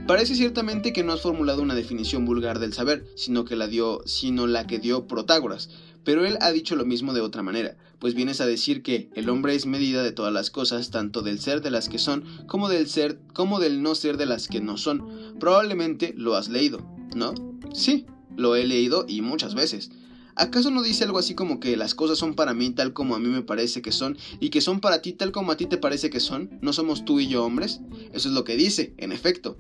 Parece 0.07 0.35
ciertamente 0.35 0.93
que 0.93 1.03
no 1.03 1.13
has 1.13 1.23
formulado 1.23 1.63
una 1.63 1.75
definición 1.75 2.25
vulgar 2.25 2.59
del 2.59 2.73
saber, 2.73 3.07
sino 3.17 3.45
que 3.45 3.57
la 3.57 3.67
dio, 3.67 4.03
sino 4.05 4.47
la 4.47 4.67
que 4.67 4.79
dio 4.79 5.07
Protágoras, 5.07 5.71
pero 6.05 6.25
él 6.25 6.39
ha 6.41 6.53
dicho 6.53 6.77
lo 6.77 6.85
mismo 6.85 7.13
de 7.13 7.21
otra 7.21 7.43
manera, 7.43 7.77
pues 7.99 8.15
vienes 8.15 8.41
a 8.41 8.47
decir 8.47 8.83
que 8.83 9.11
el 9.15 9.29
hombre 9.29 9.55
es 9.55 9.67
medida 9.67 10.03
de 10.03 10.13
todas 10.13 10.33
las 10.33 10.51
cosas, 10.51 10.91
tanto 10.91 11.23
del 11.23 11.41
ser 11.41 11.61
de 11.61 11.71
las 11.71 11.89
que 11.89 11.99
son, 11.99 12.25
como 12.47 12.69
del 12.69 12.89
ser, 12.89 13.19
como 13.35 13.61
del 13.61 13.83
no 13.83 13.95
ser 13.95 14.17
de 14.17 14.27
las 14.27 14.49
que 14.49 14.61
no 14.61 14.77
son. 14.77 15.37
Probablemente 15.39 16.15
lo 16.17 16.37
has 16.37 16.49
leído. 16.49 17.00
¿No? 17.15 17.35
Sí, 17.73 18.07
lo 18.37 18.57
he 18.57 18.67
leído 18.67 19.05
y 19.09 19.23
muchas 19.23 19.55
veces. 19.55 19.91
¿Acaso 20.37 20.71
no 20.71 20.83
dice 20.83 21.05
algo 21.05 21.19
así 21.19 21.35
como 21.35 21.61
que 21.61 21.77
las 21.77 21.95
cosas 21.95 22.17
son 22.17 22.35
para 22.35 22.55
mí 22.55 22.71
tal 22.71 22.93
como 22.93 23.15
a 23.15 23.19
mí 23.19 23.29
me 23.29 23.43
parece 23.43 23.83
que 23.83 23.93
son 23.93 24.17
y 24.39 24.51
que 24.51 24.61
son 24.61 24.81
para 24.81 25.03
ti 25.03 25.13
tal 25.13 25.33
como 25.33 25.53
a 25.53 25.57
ti 25.57 25.67
te 25.67 25.77
parece 25.77 26.09
que 26.09 26.21
son? 26.21 26.59
¿No 26.63 26.73
somos 26.73 27.05
tú 27.05 27.21
y 27.21 27.29
yo 27.29 27.45
hombres? 27.45 27.81
Eso 28.13 28.29
es 28.29 28.35
lo 28.35 28.45
que 28.45 28.57
dice, 28.57 28.95
en 28.97 29.13
efecto. 29.13 29.57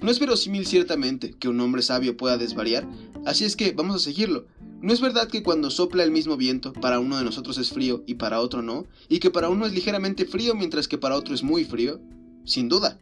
No 0.00 0.10
es 0.10 0.18
verosímil 0.18 0.66
ciertamente 0.66 1.32
que 1.32 1.48
un 1.48 1.60
hombre 1.60 1.82
sabio 1.82 2.16
pueda 2.16 2.38
desvariar, 2.38 2.88
así 3.26 3.44
es 3.44 3.54
que 3.54 3.72
vamos 3.72 3.96
a 3.96 3.98
seguirlo. 3.98 4.46
¿No 4.80 4.92
es 4.92 5.00
verdad 5.00 5.28
que 5.28 5.42
cuando 5.42 5.70
sopla 5.70 6.04
el 6.04 6.12
mismo 6.12 6.36
viento, 6.36 6.72
para 6.72 7.00
uno 7.00 7.18
de 7.18 7.24
nosotros 7.24 7.58
es 7.58 7.70
frío 7.70 8.04
y 8.06 8.14
para 8.14 8.40
otro 8.40 8.62
no? 8.62 8.86
¿Y 9.08 9.18
que 9.18 9.30
para 9.30 9.48
uno 9.48 9.66
es 9.66 9.72
ligeramente 9.72 10.24
frío 10.24 10.54
mientras 10.54 10.86
que 10.86 10.98
para 10.98 11.16
otro 11.16 11.34
es 11.34 11.42
muy 11.42 11.64
frío? 11.64 12.00
Sin 12.44 12.68
duda. 12.68 12.98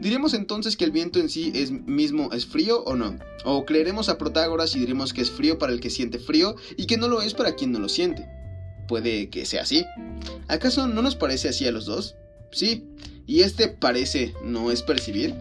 ¿Diremos 0.00 0.34
entonces 0.34 0.76
que 0.76 0.84
el 0.84 0.90
viento 0.90 1.18
en 1.18 1.28
sí 1.28 1.52
es 1.54 1.70
mismo 1.70 2.30
es 2.32 2.46
frío 2.46 2.82
o 2.84 2.96
no? 2.96 3.18
¿O 3.44 3.64
creeremos 3.64 4.08
a 4.08 4.18
Protágoras 4.18 4.76
y 4.76 4.78
diremos 4.78 5.12
que 5.12 5.22
es 5.22 5.30
frío 5.30 5.58
para 5.58 5.72
el 5.72 5.80
que 5.80 5.90
siente 5.90 6.18
frío 6.18 6.54
y 6.76 6.86
que 6.86 6.98
no 6.98 7.08
lo 7.08 7.22
es 7.22 7.34
para 7.34 7.54
quien 7.54 7.72
no 7.72 7.78
lo 7.78 7.88
siente? 7.88 8.28
Puede 8.88 9.30
que 9.30 9.46
sea 9.46 9.62
así. 9.62 9.84
¿Acaso 10.48 10.86
no 10.86 11.02
nos 11.02 11.16
parece 11.16 11.48
así 11.48 11.66
a 11.66 11.72
los 11.72 11.86
dos? 11.86 12.14
Sí. 12.52 12.84
¿Y 13.26 13.40
este 13.40 13.68
parece 13.68 14.34
no 14.44 14.70
es 14.70 14.82
percibir? 14.82 15.34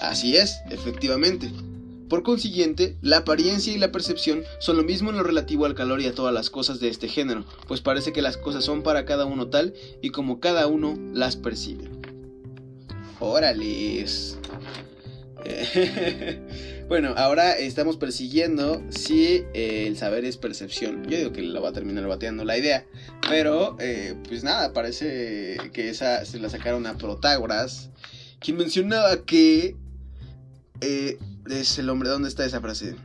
Así 0.00 0.36
es, 0.36 0.60
efectivamente. 0.70 1.50
Por 2.08 2.22
consiguiente, 2.22 2.96
la 3.02 3.18
apariencia 3.18 3.72
y 3.72 3.78
la 3.78 3.92
percepción 3.92 4.42
son 4.60 4.78
lo 4.78 4.82
mismo 4.82 5.10
en 5.10 5.16
lo 5.16 5.22
relativo 5.22 5.66
al 5.66 5.74
calor 5.74 6.00
y 6.00 6.06
a 6.06 6.14
todas 6.14 6.32
las 6.32 6.48
cosas 6.48 6.80
de 6.80 6.88
este 6.88 7.06
género, 7.06 7.44
pues 7.66 7.82
parece 7.82 8.14
que 8.14 8.22
las 8.22 8.38
cosas 8.38 8.64
son 8.64 8.82
para 8.82 9.04
cada 9.04 9.26
uno 9.26 9.48
tal 9.48 9.74
y 10.00 10.10
como 10.10 10.40
cada 10.40 10.66
uno 10.66 10.98
las 11.12 11.36
percibe. 11.36 11.97
Órales. 13.20 14.38
bueno, 16.88 17.14
ahora 17.16 17.56
estamos 17.58 17.96
persiguiendo 17.96 18.82
si 18.90 19.44
eh, 19.54 19.86
el 19.86 19.96
saber 19.96 20.24
es 20.24 20.36
percepción. 20.36 21.04
Yo 21.08 21.16
digo 21.18 21.32
que 21.32 21.42
la 21.42 21.60
va 21.60 21.70
a 21.70 21.72
terminar 21.72 22.06
bateando 22.06 22.44
la 22.44 22.58
idea. 22.58 22.84
Pero, 23.28 23.76
eh, 23.80 24.14
pues 24.28 24.44
nada, 24.44 24.72
parece 24.72 25.56
que 25.72 25.88
esa 25.88 26.24
se 26.24 26.38
la 26.38 26.48
sacaron 26.48 26.86
a 26.86 26.96
Protágoras. 26.96 27.90
Quien 28.40 28.56
mencionaba 28.56 29.24
que 29.24 29.76
eh, 30.80 31.18
es 31.50 31.78
el 31.78 31.90
hombre. 31.90 32.08
¿Dónde 32.08 32.28
está 32.28 32.44
esa 32.44 32.60
frase? 32.60 32.96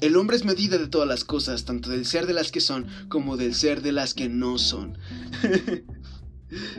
El 0.00 0.16
hombre 0.16 0.36
es 0.36 0.44
medida 0.44 0.76
de 0.76 0.88
todas 0.88 1.08
las 1.08 1.24
cosas, 1.24 1.64
tanto 1.64 1.90
del 1.90 2.04
ser 2.04 2.26
de 2.26 2.34
las 2.34 2.52
que 2.52 2.60
son 2.60 2.86
como 3.08 3.36
del 3.36 3.54
ser 3.54 3.80
de 3.80 3.92
las 3.92 4.14
que 4.14 4.28
no 4.28 4.58
son. 4.58 4.98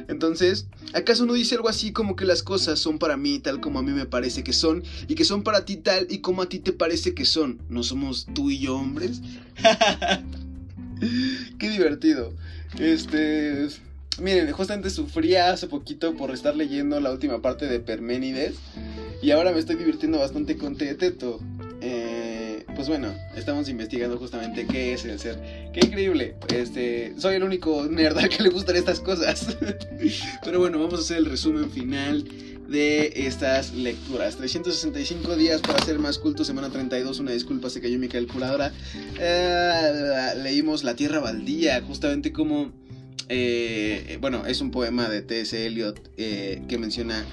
Entonces, 0.08 0.68
¿acaso 0.94 1.26
no 1.26 1.34
dice 1.34 1.56
algo 1.56 1.70
así 1.70 1.92
como 1.92 2.16
que 2.16 2.26
las 2.26 2.44
cosas 2.44 2.80
son 2.80 3.00
para 3.00 3.18
mí 3.18 3.40
tal 3.40 3.60
como 3.60 3.80
a 3.80 3.84
mí 3.84 3.92
me 3.92 4.06
parece 4.06 4.44
que 4.44 4.54
son 4.54 4.84
y 5.08 5.16
que 5.16 5.26
son 5.26 5.44
para 5.44 5.66
ti 5.66 5.78
tal 5.78 6.08
y 6.10 6.20
como 6.20 6.42
a 6.42 6.50
ti 6.50 6.60
te 6.60 6.72
parece 6.72 7.14
que 7.14 7.26
son? 7.26 7.60
¿No 7.70 7.84
somos 7.84 8.28
tú 8.34 8.50
y 8.50 8.60
yo 8.60 8.76
hombres? 8.76 9.22
Qué 11.60 11.70
divertido. 11.70 12.34
Este, 12.80 13.68
miren, 14.20 14.52
justamente 14.52 14.90
sufría 14.90 15.52
hace 15.52 15.68
poquito 15.68 16.16
por 16.16 16.32
estar 16.32 16.56
leyendo 16.56 17.00
la 17.00 17.12
última 17.12 17.42
parte 17.42 17.68
de 17.68 17.80
Perménides 17.80 18.56
y 19.22 19.32
ahora 19.32 19.52
me 19.52 19.60
estoy 19.60 19.76
divirtiendo 19.76 20.20
bastante 20.20 20.58
con 20.58 20.78
Teeteto. 20.78 21.40
Eh 21.82 22.07
pues 22.78 22.90
bueno, 22.90 23.12
estamos 23.36 23.68
investigando 23.70 24.20
justamente 24.20 24.68
qué 24.68 24.94
es 24.94 25.04
el 25.04 25.20
ser. 25.20 25.72
Qué 25.74 25.80
increíble. 25.84 26.36
Este, 26.54 27.12
soy 27.18 27.34
el 27.34 27.44
único 27.44 27.88
nerd 27.90 28.30
que 28.30 28.44
le 28.44 28.50
gustan 28.50 28.76
estas 28.76 29.00
cosas. 29.00 29.58
Pero 30.46 30.60
bueno, 30.60 30.78
vamos 30.78 31.00
a 31.00 31.02
hacer 31.02 31.18
el 31.18 31.26
resumen 31.26 31.72
final 31.72 32.24
de 32.70 33.12
estas 33.16 33.74
lecturas. 33.74 34.36
365 34.36 35.36
días 35.36 35.62
para 35.62 35.84
ser 35.84 35.98
más 35.98 36.20
culto, 36.20 36.46
semana 36.46 36.70
32, 36.70 37.20
una 37.20 37.32
disculpa, 37.32 37.72
se 37.72 37.82
cayó 37.82 37.98
mi 37.98 38.10
calculadora. 38.10 38.72
Eh, 39.20 40.34
leímos 40.44 40.84
La 40.84 40.96
Tierra 40.96 41.20
Baldía, 41.20 41.82
justamente 41.82 42.32
como... 42.32 42.72
Eh, 43.28 44.20
bueno, 44.22 44.46
es 44.46 44.62
un 44.62 44.70
poema 44.70 45.10
de 45.10 45.24
T.S. 45.24 45.66
Eliot 45.66 46.12
eh, 46.18 46.62
que 46.70 46.78
menciona 46.78 47.26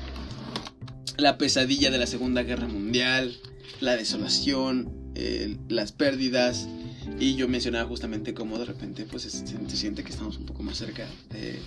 la 1.18 1.36
pesadilla 1.36 1.90
de 1.90 1.98
la 1.98 2.06
Segunda 2.06 2.42
Guerra 2.42 2.66
Mundial, 2.66 3.36
la 3.80 3.94
desolación, 3.94 5.03
eh, 5.14 5.56
las 5.68 5.92
pérdidas. 5.92 6.68
Y 7.20 7.36
yo 7.36 7.48
mencionaba 7.48 7.86
justamente 7.86 8.34
cómo 8.34 8.58
de 8.58 8.64
repente 8.64 9.04
pues 9.04 9.24
se, 9.24 9.30
siente 9.76 10.02
que 10.02 10.10
estamos 10.10 10.38
un 10.38 10.46
poco 10.46 10.62
más 10.62 10.78
cerca 10.78 11.06
de 11.30 11.58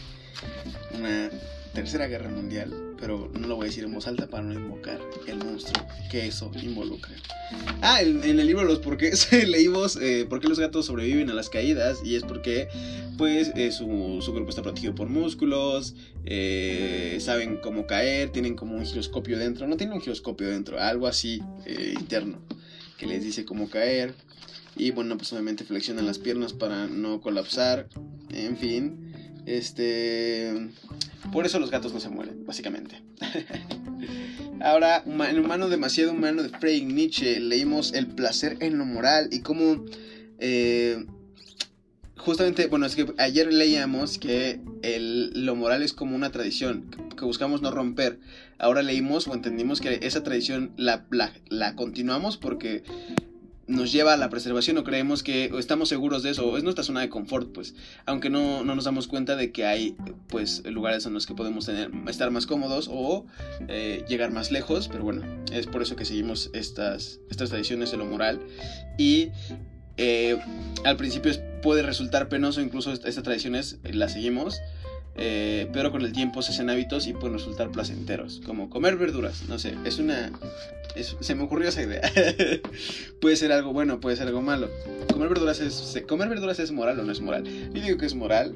una 0.98 1.30
tercera 1.74 2.08
guerra 2.08 2.30
mundial, 2.30 2.96
pero 3.00 3.32
no 3.40 3.48
lo 3.48 3.56
voy 3.56 3.66
a 3.66 3.70
decir 3.70 3.84
en 3.84 3.94
voz 3.94 4.08
alta 4.08 4.28
para 4.28 4.44
no 4.44 4.54
invocar 4.54 5.00
el 5.28 5.38
monstruo 5.38 5.86
que 6.10 6.26
eso 6.26 6.52
involucra. 6.62 7.14
Ah, 7.82 8.02
en, 8.02 8.24
el 8.24 8.48
libro 8.48 8.64
Los 8.64 8.80
porqués 8.80 9.32
leímos 9.48 9.96
eh, 10.02 10.26
por 10.28 10.40
qué 10.40 10.48
los 10.48 10.60
gatos 10.60 10.88
sobreviven 10.88 11.30
a 11.30 11.34
las 11.34 11.50
caídas 11.50 12.00
y 12.04 12.16
es 12.16 12.24
porque 12.24 12.68
pues 13.18 13.52
eh, 13.56 13.72
su, 13.72 14.20
su, 14.22 14.32
cuerpo 14.32 14.50
está 14.50 14.64
protegido 14.64 14.96
por 14.96 15.08
músculos, 15.08 15.96
saben 17.20 17.58
cómo 17.62 17.86
caer, 17.86 18.32
tienen 18.32 18.56
como 18.56 18.76
un 18.76 18.86
giroscopio 18.86 19.38
dentro, 19.38 19.68
no 19.68 19.78
tienen 19.78 19.96
un 19.96 20.02
giroscopio 20.02 20.48
dentro, 20.48 20.80
algo 20.80 21.08
así 21.08 21.42
interno 22.00 22.40
que 22.98 23.06
les 23.06 23.24
dice 23.24 23.46
cómo 23.46 23.70
caer. 23.70 24.14
Y 24.76 24.92
bueno, 24.92 25.18
pues 25.18 25.32
obviamente 25.34 25.64
flexionan 25.64 26.06
las 26.06 26.20
piernas 26.20 26.54
para 26.54 26.88
no 26.88 27.22
colapsar. 27.22 27.88
En 28.30 28.58
fin, 28.58 29.14
este... 29.46 30.70
Por 31.32 31.46
eso 31.46 31.60
los 31.60 31.72
gatos 31.72 31.94
no 31.94 32.00
se 32.00 32.10
mueren, 32.10 32.46
básicamente. 32.46 33.02
Ahora, 34.62 35.04
en 35.06 35.40
Humano 35.40 35.70
demasiado 35.70 36.12
humano 36.12 36.44
de 36.44 36.50
Friedrich 36.50 36.86
Nietzsche, 36.86 37.40
leímos 37.40 37.94
El 37.94 38.08
placer 38.08 38.58
en 38.60 38.78
lo 38.78 38.86
moral 38.86 39.30
y 39.32 39.42
cómo... 39.42 39.86
Eh, 40.40 41.06
justamente, 42.18 42.68
bueno, 42.68 42.86
es 42.86 42.96
que 42.96 43.14
ayer 43.18 43.52
leíamos 43.52 44.18
que 44.18 44.60
el, 44.82 45.46
lo 45.46 45.56
moral 45.56 45.82
es 45.82 45.94
como 45.94 46.16
una 46.16 46.32
tradición 46.32 46.90
que 47.18 47.26
buscamos 47.26 47.62
no 47.62 47.72
romper. 47.72 48.20
Ahora 48.60 48.84
leímos 48.84 49.28
o 49.28 49.34
entendimos 49.34 49.82
que 49.82 50.00
esa 50.02 50.24
tradición 50.24 50.72
la, 50.78 51.06
la, 51.50 51.76
continuamos 51.76 52.38
porque 52.38 52.84
nos 53.68 53.92
lleva 53.92 54.14
a 54.14 54.18
la 54.18 54.30
preservación 54.30 54.78
o 54.78 54.84
creemos 54.86 55.24
que 55.24 55.52
estamos 55.60 55.90
seguros 55.90 56.24
de 56.24 56.30
eso, 56.30 56.58
es 56.58 56.64
nuestra 56.64 56.86
zona 56.86 57.02
de 57.02 57.10
confort, 57.10 57.52
pues, 57.52 57.76
aunque 58.06 58.30
no, 58.30 58.64
no, 58.64 58.76
nos 58.76 58.86
damos 58.86 59.08
cuenta 59.08 59.36
de 59.36 59.52
que 59.52 59.66
hay, 59.66 59.98
pues, 60.30 60.66
lugares 60.66 61.06
en 61.06 61.14
los 61.14 61.28
que 61.28 61.34
podemos 61.34 61.66
tener, 61.66 61.92
estar 62.08 62.32
más 62.32 62.48
cómodos 62.48 62.88
o 62.90 63.26
eh, 63.68 64.06
llegar 64.08 64.32
más 64.32 64.52
lejos, 64.52 64.88
pero 64.88 65.04
bueno, 65.04 65.24
es 65.52 65.68
por 65.68 65.82
eso 65.82 65.98
que 65.98 66.06
seguimos 66.06 66.50
estas, 66.54 67.20
estas 67.30 67.50
tradiciones 67.50 67.92
de 67.92 67.98
lo 67.98 68.06
moral 68.06 68.40
y 68.98 69.32
eh, 69.98 70.38
al 70.84 70.98
principio 70.98 71.32
puede 71.62 71.82
resultar 71.82 72.30
penoso, 72.30 72.62
incluso 72.62 72.94
estas 72.94 73.24
tradiciones 73.24 73.78
las 73.84 74.14
seguimos, 74.14 74.62
eh, 75.16 75.68
pero 75.74 75.92
con 75.92 76.04
el 76.04 76.14
tiempo 76.14 76.42
se 76.44 76.52
hacen 76.52 76.70
hábitos 76.70 77.08
y 77.08 77.14
pueden 77.14 77.34
resultar 77.34 77.72
placenteros, 77.72 78.42
como 78.46 78.70
comer 78.70 78.98
verduras, 78.98 79.44
no 79.50 79.58
sé, 79.58 79.74
es 79.84 79.98
una... 79.98 80.32
se 81.20 81.36
me 81.36 81.44
ocurrió 81.44 81.70
esa 81.70 81.82
idea. 81.82 82.02
puede 83.22 83.36
ser 83.36 83.52
algo 83.52 83.74
bueno, 83.74 84.00
puede 84.00 84.16
ser 84.16 84.28
algo 84.28 84.42
malo. 84.42 84.70
Comer 85.12 85.30
verduras 85.30 85.60
es, 85.60 86.04
comer 86.08 86.30
verduras 86.30 86.60
es 86.60 86.72
moral 86.72 87.00
o 87.00 87.04
no 87.04 87.12
es 87.12 87.22
moral. 87.22 87.44
Yo 87.74 87.82
digo 87.82 87.98
que 87.98 88.06
es 88.06 88.14
moral 88.14 88.54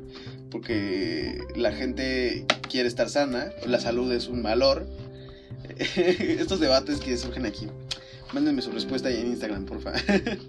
porque 0.51 1.39
la 1.55 1.71
gente 1.71 2.45
quiere 2.69 2.87
estar 2.87 3.09
sana, 3.09 3.51
la 3.65 3.79
salud 3.79 4.11
es 4.11 4.27
un 4.27 4.43
valor. 4.43 4.87
Estos 5.95 6.59
debates 6.59 6.99
que 6.99 7.17
surgen 7.17 7.47
aquí, 7.47 7.67
mándenme 8.33 8.61
su 8.61 8.71
respuesta 8.71 9.09
ahí 9.09 9.19
en 9.19 9.27
Instagram, 9.27 9.65
por 9.65 9.81
favor. 9.81 9.99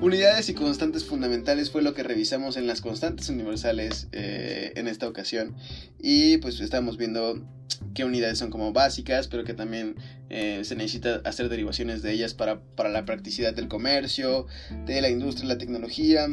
Unidades 0.00 0.48
y 0.48 0.54
constantes 0.54 1.04
fundamentales 1.04 1.70
fue 1.70 1.82
lo 1.82 1.92
que 1.92 2.02
revisamos 2.02 2.56
en 2.56 2.66
las 2.66 2.80
constantes 2.80 3.28
universales 3.28 4.08
eh, 4.12 4.72
en 4.76 4.88
esta 4.88 5.06
ocasión. 5.06 5.54
Y 5.98 6.38
pues 6.38 6.58
estamos 6.60 6.96
viendo 6.96 7.46
qué 7.92 8.06
unidades 8.06 8.38
son 8.38 8.50
como 8.50 8.72
básicas, 8.72 9.28
pero 9.28 9.44
que 9.44 9.52
también 9.52 9.96
eh, 10.30 10.62
se 10.64 10.74
necesita 10.74 11.20
hacer 11.26 11.50
derivaciones 11.50 12.00
de 12.00 12.12
ellas 12.12 12.32
para, 12.32 12.60
para 12.60 12.88
la 12.88 13.04
practicidad 13.04 13.52
del 13.52 13.68
comercio, 13.68 14.46
de 14.86 15.02
la 15.02 15.10
industria, 15.10 15.48
la 15.48 15.58
tecnología. 15.58 16.28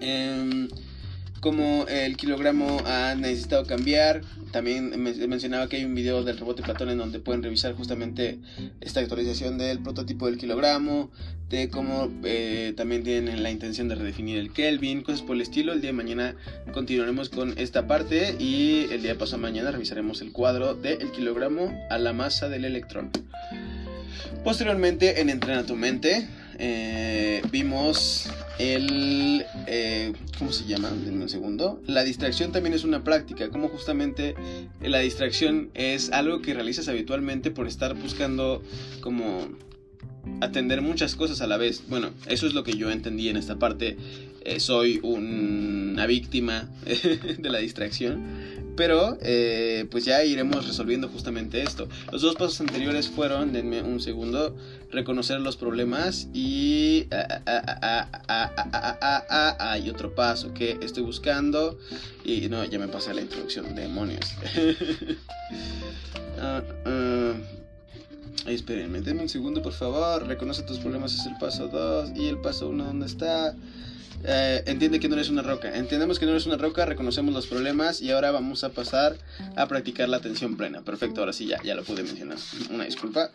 Em, 0.00 0.68
como 1.40 1.86
el 1.88 2.16
kilogramo 2.16 2.80
ha 2.86 3.14
necesitado 3.14 3.64
cambiar. 3.64 4.22
También 4.52 4.90
mencionaba 5.28 5.68
que 5.68 5.76
hay 5.76 5.84
un 5.84 5.94
video 5.94 6.24
del 6.24 6.38
rebote 6.38 6.62
Platón 6.62 6.90
en 6.90 6.98
donde 6.98 7.20
pueden 7.20 7.42
revisar 7.42 7.74
justamente 7.74 8.38
esta 8.80 9.00
actualización 9.00 9.58
del 9.58 9.80
prototipo 9.80 10.26
del 10.26 10.38
kilogramo, 10.38 11.10
de 11.48 11.68
cómo 11.68 12.10
eh, 12.24 12.72
también 12.76 13.02
tienen 13.02 13.42
la 13.42 13.50
intención 13.50 13.88
de 13.88 13.94
redefinir 13.94 14.38
el 14.38 14.52
Kelvin, 14.52 15.02
cosas 15.02 15.22
por 15.22 15.36
el 15.36 15.42
estilo. 15.42 15.72
El 15.72 15.80
día 15.80 15.90
de 15.90 15.96
mañana 15.96 16.36
continuaremos 16.72 17.28
con 17.28 17.56
esta 17.58 17.86
parte 17.86 18.36
y 18.38 18.86
el 18.90 19.02
día 19.02 19.12
de 19.12 19.18
pasado 19.18 19.38
mañana 19.38 19.70
revisaremos 19.70 20.20
el 20.22 20.32
cuadro 20.32 20.74
del 20.74 21.10
kilogramo 21.12 21.72
a 21.90 21.98
la 21.98 22.12
masa 22.12 22.48
del 22.48 22.64
electrón. 22.64 23.10
Posteriormente 24.44 25.20
en 25.20 25.30
Entrena 25.30 25.64
tu 25.64 25.76
mente 25.76 26.28
eh, 26.58 27.42
vimos 27.50 28.28
el... 28.58 29.44
Eh, 29.66 30.12
¿Cómo 30.38 30.52
se 30.52 30.64
llama? 30.64 30.90
En 31.06 31.20
un 31.20 31.28
segundo. 31.28 31.80
La 31.86 32.04
distracción 32.04 32.52
también 32.52 32.74
es 32.74 32.84
una 32.84 33.04
práctica, 33.04 33.50
como 33.50 33.68
justamente 33.68 34.34
la 34.80 34.98
distracción 34.98 35.70
es 35.74 36.10
algo 36.10 36.42
que 36.42 36.54
realizas 36.54 36.88
habitualmente 36.88 37.50
por 37.50 37.66
estar 37.66 37.94
buscando 37.94 38.62
como 39.00 39.48
atender 40.40 40.82
muchas 40.82 41.14
cosas 41.16 41.40
a 41.40 41.46
la 41.46 41.56
vez. 41.56 41.84
Bueno, 41.88 42.10
eso 42.26 42.46
es 42.46 42.54
lo 42.54 42.64
que 42.64 42.76
yo 42.76 42.90
entendí 42.90 43.28
en 43.28 43.36
esta 43.36 43.58
parte. 43.58 43.96
Eh, 44.42 44.60
soy 44.60 45.00
una 45.02 46.06
víctima 46.06 46.68
de 47.38 47.50
la 47.50 47.58
distracción. 47.58 48.67
Pero 48.78 49.18
eh, 49.22 49.86
pues 49.90 50.04
ya 50.04 50.22
iremos 50.22 50.64
resolviendo 50.64 51.08
justamente 51.08 51.60
esto. 51.64 51.88
Los 52.12 52.22
dos 52.22 52.36
pasos 52.36 52.60
anteriores 52.60 53.08
fueron, 53.08 53.52
denme 53.52 53.82
un 53.82 53.98
segundo, 53.98 54.54
reconocer 54.92 55.40
los 55.40 55.56
problemas 55.56 56.28
y 56.32 57.08
hay 59.58 59.90
otro 59.90 60.14
paso 60.14 60.54
que 60.54 60.78
estoy 60.80 61.02
buscando 61.02 61.76
y 62.24 62.48
no, 62.48 62.64
ya 62.64 62.78
me 62.78 62.86
pasé 62.86 63.12
la 63.14 63.22
introducción, 63.22 63.74
demonios. 63.74 64.32
espérenme, 68.46 69.00
denme 69.00 69.22
un 69.22 69.28
segundo 69.28 69.60
por 69.60 69.72
favor. 69.72 70.24
Reconoce 70.24 70.62
tus 70.62 70.78
problemas 70.78 71.14
es 71.14 71.26
el 71.26 71.36
paso 71.38 71.66
2 71.66 72.12
y 72.14 72.28
el 72.28 72.38
paso 72.38 72.68
1 72.68 72.84
¿dónde 72.84 73.06
está? 73.06 73.56
Eh, 74.24 74.62
entiende 74.66 75.00
que 75.00 75.08
no 75.08 75.14
eres 75.14 75.28
una 75.28 75.42
roca. 75.42 75.76
Entendemos 75.76 76.18
que 76.18 76.26
no 76.26 76.32
eres 76.32 76.46
una 76.46 76.56
roca, 76.56 76.84
reconocemos 76.84 77.34
los 77.34 77.46
problemas 77.46 78.00
y 78.00 78.10
ahora 78.10 78.30
vamos 78.30 78.64
a 78.64 78.70
pasar 78.70 79.16
a 79.56 79.66
practicar 79.66 80.08
la 80.08 80.16
atención 80.18 80.56
plena. 80.56 80.82
Perfecto, 80.82 81.20
ahora 81.20 81.32
sí 81.32 81.46
ya, 81.46 81.62
ya 81.62 81.74
lo 81.74 81.84
pude 81.84 82.02
mencionar. 82.02 82.38
Una 82.70 82.84
disculpa. 82.84 83.30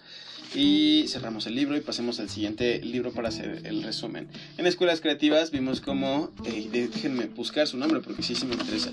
Y 0.56 1.06
cerramos 1.08 1.48
el 1.48 1.56
libro 1.56 1.76
y 1.76 1.82
pasemos 1.82 2.19
al 2.19 2.30
siguiente 2.30 2.80
libro 2.84 3.12
para 3.12 3.30
hacer 3.30 3.62
el 3.63 3.82
resumen. 3.82 4.28
En 4.58 4.67
Escuelas 4.67 5.02
Creativas 5.02 5.50
vimos 5.50 5.82
cómo, 5.82 6.32
eh, 6.46 6.69
déjenme 6.72 7.26
buscar 7.26 7.67
su 7.67 7.78
nombre 7.78 8.02
porque 8.02 8.22
sí, 8.22 8.36
sí 8.36 8.46
me 8.46 8.54
interesa. 8.54 8.91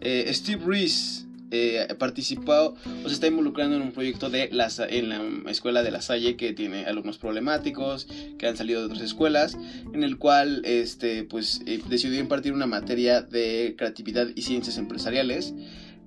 Eh, 0.00 0.30
Steve 0.34 0.62
Reese 0.66 1.27
eh, 1.50 1.94
participado 1.98 2.74
o 3.04 3.08
se 3.08 3.14
está 3.14 3.26
involucrando 3.26 3.76
en 3.76 3.82
un 3.82 3.92
proyecto 3.92 4.28
de 4.28 4.48
la, 4.52 4.68
en 4.88 5.08
la 5.08 5.50
escuela 5.50 5.82
de 5.82 5.90
La 5.90 6.02
Salle 6.02 6.36
que 6.36 6.52
tiene 6.52 6.84
alumnos 6.84 7.18
problemáticos 7.18 8.06
que 8.38 8.46
han 8.46 8.56
salido 8.56 8.80
de 8.80 8.86
otras 8.86 9.02
escuelas, 9.02 9.56
en 9.92 10.04
el 10.04 10.18
cual 10.18 10.62
este, 10.64 11.24
pues, 11.24 11.62
eh, 11.66 11.80
decidió 11.88 12.20
impartir 12.20 12.52
una 12.52 12.66
materia 12.66 13.22
de 13.22 13.74
creatividad 13.78 14.28
y 14.34 14.42
ciencias 14.42 14.78
empresariales. 14.78 15.54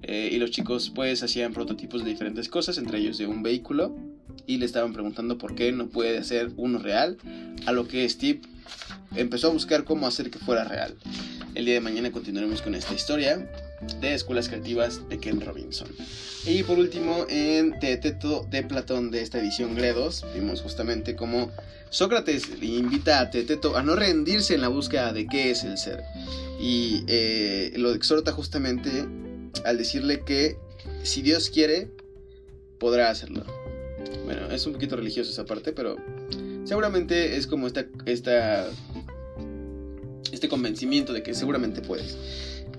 Eh, 0.04 0.30
y 0.32 0.40
los 0.40 0.50
chicos 0.50 0.92
pues 0.94 1.22
hacían 1.22 1.54
prototipos 1.54 2.04
de 2.04 2.10
diferentes 2.10 2.50
cosas, 2.50 2.80
entre 2.80 2.98
ellos 2.98 3.20
de 3.20 3.28
un 3.28 3.44
vehículo, 3.44 3.96
y 4.48 4.58
le 4.58 4.66
estaban 4.66 4.94
preguntando 4.94 5.38
por 5.38 5.54
qué 5.54 5.72
no 5.72 5.90
puede 5.90 6.18
hacer 6.18 6.52
uno 6.58 6.80
real, 6.80 7.18
a 7.68 7.72
lo 7.72 7.88
que 7.88 8.10
Steve 8.10 8.42
empezó 9.16 9.48
a 9.48 9.52
buscar 9.52 9.84
cómo 9.84 10.08
hacer 10.08 10.32
que 10.32 10.40
fuera 10.40 10.64
real. 10.64 10.96
El 11.54 11.66
día 11.66 11.76
de 11.76 11.82
mañana 11.82 12.12
continuaremos 12.12 12.64
con 12.64 12.74
esta 12.74 12.96
historia 12.96 13.48
de 14.00 14.14
Escuelas 14.14 14.48
Creativas 14.48 15.08
de 15.10 15.20
Ken 15.20 15.42
Robinson. 15.42 15.88
Y 16.46 16.64
por 16.64 16.80
último, 16.80 17.26
en 17.30 17.80
Teteto 17.80 18.46
de 18.50 18.64
Platón 18.64 19.12
de 19.12 19.22
esta 19.22 19.40
edición 19.40 19.76
Gredos, 19.76 20.26
vimos 20.34 20.62
justamente 20.62 21.16
cómo 21.16 21.52
Sócrates 21.90 22.50
invita 22.62 23.20
a 23.20 23.30
Teteto 23.30 23.76
a 23.76 23.84
no 23.84 23.96
rendirse 23.96 24.56
en 24.56 24.62
la 24.62 24.70
búsqueda 24.70 25.14
de 25.14 25.28
qué 25.28 25.52
es 25.52 25.64
el 25.64 25.78
ser. 25.78 26.04
Y 26.60 27.04
eh, 27.08 27.74
lo 27.76 27.94
exhorta 27.94 28.32
justamente 28.32 28.90
al 29.66 29.78
decirle 29.78 30.24
que 30.24 30.58
si 31.04 31.22
Dios 31.22 31.50
quiere, 31.50 31.90
podrá 32.80 33.10
hacerlo. 33.10 33.44
Bueno, 34.26 34.50
es 34.52 34.66
un 34.66 34.74
poquito 34.74 34.96
religioso 34.96 35.32
esa 35.32 35.46
parte, 35.46 35.74
pero 35.74 35.98
seguramente 36.66 37.36
es 37.36 37.48
como 37.48 37.68
esta, 37.68 37.86
esta 38.06 38.70
este 40.32 40.50
convencimiento 40.50 41.14
de 41.14 41.24
que 41.24 41.34
seguramente 41.34 41.82
puedes. 41.82 42.18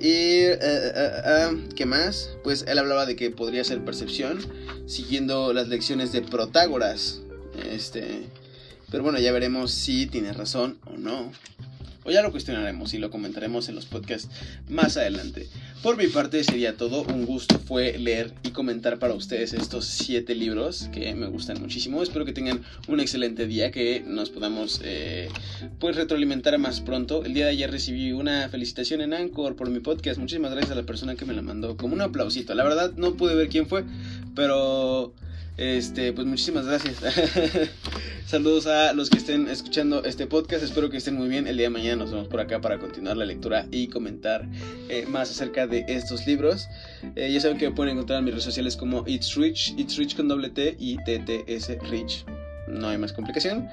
Y, 0.03 0.09
eh, 0.09 0.59
eh, 0.61 0.93
eh, 1.25 1.69
¿qué 1.77 1.87
más? 1.87 2.31
Pues 2.43 2.65
él 2.67 2.77
hablaba 2.81 3.07
de 3.07 3.15
que 3.15 3.31
podría 3.31 3.63
ser 3.63 3.85
percepción, 3.85 4.41
siguiendo 4.85 5.53
las 5.53 5.69
lecciones 5.69 6.11
de 6.11 6.23
Protágoras. 6.23 7.21
Este, 7.71 8.25
pero 8.91 9.05
bueno, 9.05 9.21
ya 9.21 9.31
veremos 9.31 9.71
si 9.71 10.09
tiene 10.09 10.33
razón 10.33 10.81
o 10.87 10.97
no 10.99 11.31
o 12.05 12.11
ya 12.11 12.23
lo 12.23 12.31
cuestionaremos 12.31 12.95
y 12.95 12.99
lo 12.99 13.11
comentaremos 13.11 13.69
en 13.69 13.75
los 13.75 13.87
podcasts 13.87 14.29
más 14.69 14.97
adelante. 14.97 15.49
Por 15.83 15.97
mi 15.97 16.07
parte 16.07 16.45
sería 16.45 16.77
todo, 16.77 17.03
un 17.03 17.27
gusto 17.27 17.59
fue 17.59 17.99
leer 17.99 18.33
y 18.45 18.51
comentar 18.51 18.99
para 18.99 19.15
ustedes 19.15 19.53
estos 19.53 19.87
siete 19.87 20.35
libros 20.35 20.89
que 20.93 21.15
me 21.15 21.27
gustan 21.27 21.61
muchísimo. 21.61 22.03
Espero 22.03 22.25
que 22.25 22.33
tengan 22.33 22.63
un 22.87 23.01
excelente 23.01 23.47
día, 23.47 23.71
que 23.71 24.03
nos 24.07 24.31
podamos 24.31 24.81
eh, 24.85 25.29
pues 25.81 25.97
retroalimentar 25.97 26.57
más 26.59 26.81
pronto. 26.81 27.25
El 27.25 27.35
día 27.35 27.47
de 27.47 27.53
ayer 27.53 27.71
recibí 27.71 28.13
una 28.13 28.49
felicitación 28.49 29.01
en 29.01 29.13
Anchor 29.13 29.57
por 29.57 29.71
mi 29.71 29.81
podcast. 29.81 30.19
Muchísimas 30.19 30.53
gracias 30.53 30.73
a 30.73 30.77
la 30.77 30.85
persona 30.85 31.17
que 31.17 31.25
me 31.25 31.35
la 31.35 31.43
mandó, 31.43 31.77
como 31.77 31.95
un 31.95 32.01
aplausito. 32.01 32.55
La 32.55 32.65
verdad 32.65 32.93
no 32.97 33.15
pude 33.15 33.35
ver 33.35 33.49
quién 33.49 33.67
fue, 33.67 33.85
pero 34.35 35.15
este, 35.57 36.13
pues 36.13 36.27
muchísimas 36.27 36.67
gracias. 36.67 36.97
Saludos 38.27 38.67
a 38.67 38.93
los 38.95 39.11
que 39.11 39.19
estén 39.19 39.49
escuchando 39.49 40.05
este 40.05 40.27
podcast. 40.27 40.65
Espero 40.65 40.89
que 40.89 40.97
estén 40.97 41.15
muy 41.17 41.29
bien. 41.29 41.47
El 41.47 41.57
día 41.57 41.67
de 41.67 41.71
mañana 41.71 41.97
nos 41.97 42.13
vemos 42.13 42.29
por 42.29 42.41
acá 42.41 42.61
para 42.61 42.79
continuar 42.79 43.17
la 43.17 43.25
lectura 43.25 43.67
y 43.71 43.89
comentar 43.89 44.47
eh, 44.89 45.05
más 45.07 45.31
acerca 45.31 45.67
de 45.67 45.85
estos 45.89 46.27
libros. 46.27 46.69
Eh, 47.17 47.31
ya 47.31 47.41
saben 47.41 47.59
que 47.59 47.69
me 47.69 47.75
pueden 47.75 47.93
encontrar 47.93 48.21
en 48.21 48.25
mis 48.25 48.35
redes 48.35 48.45
sociales 48.45 48.77
como 48.77 49.05
It's 49.07 49.35
Rich, 49.35 49.75
It's 49.77 49.97
Rich 49.97 50.17
con 50.17 50.29
doble 50.29 50.49
T 50.51 50.77
y 50.79 50.97
TTS 50.97 51.79
Rich. 51.91 52.25
No 52.69 52.89
hay 52.89 52.97
más 52.97 53.13
complicación. 53.13 53.69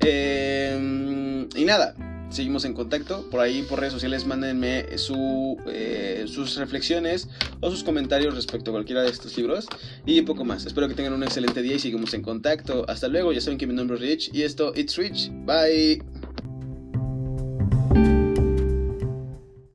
Eh, 0.00 1.46
y 1.54 1.64
nada, 1.64 1.94
seguimos 2.30 2.64
en 2.64 2.74
contacto. 2.74 3.28
Por 3.30 3.40
ahí, 3.40 3.62
por 3.62 3.80
redes 3.80 3.92
sociales, 3.92 4.26
mándenme 4.26 4.86
eh, 4.88 6.24
sus 6.26 6.56
reflexiones 6.56 7.28
o 7.60 7.70
sus 7.70 7.84
comentarios 7.84 8.34
respecto 8.34 8.70
a 8.70 8.74
cualquiera 8.74 9.02
de 9.02 9.10
estos 9.10 9.36
libros. 9.36 9.66
Y 10.06 10.22
poco 10.22 10.44
más. 10.44 10.66
Espero 10.66 10.88
que 10.88 10.94
tengan 10.94 11.12
un 11.12 11.22
excelente 11.22 11.62
día 11.62 11.74
y 11.74 11.78
seguimos 11.78 12.14
en 12.14 12.22
contacto. 12.22 12.84
Hasta 12.88 13.08
luego. 13.08 13.32
Ya 13.32 13.40
saben 13.40 13.58
que 13.58 13.66
mi 13.66 13.74
nombre 13.74 13.96
es 13.96 14.02
Rich 14.02 14.30
y 14.32 14.42
esto, 14.42 14.72
It's 14.74 14.96
Rich. 14.96 15.30
Bye. 15.44 16.02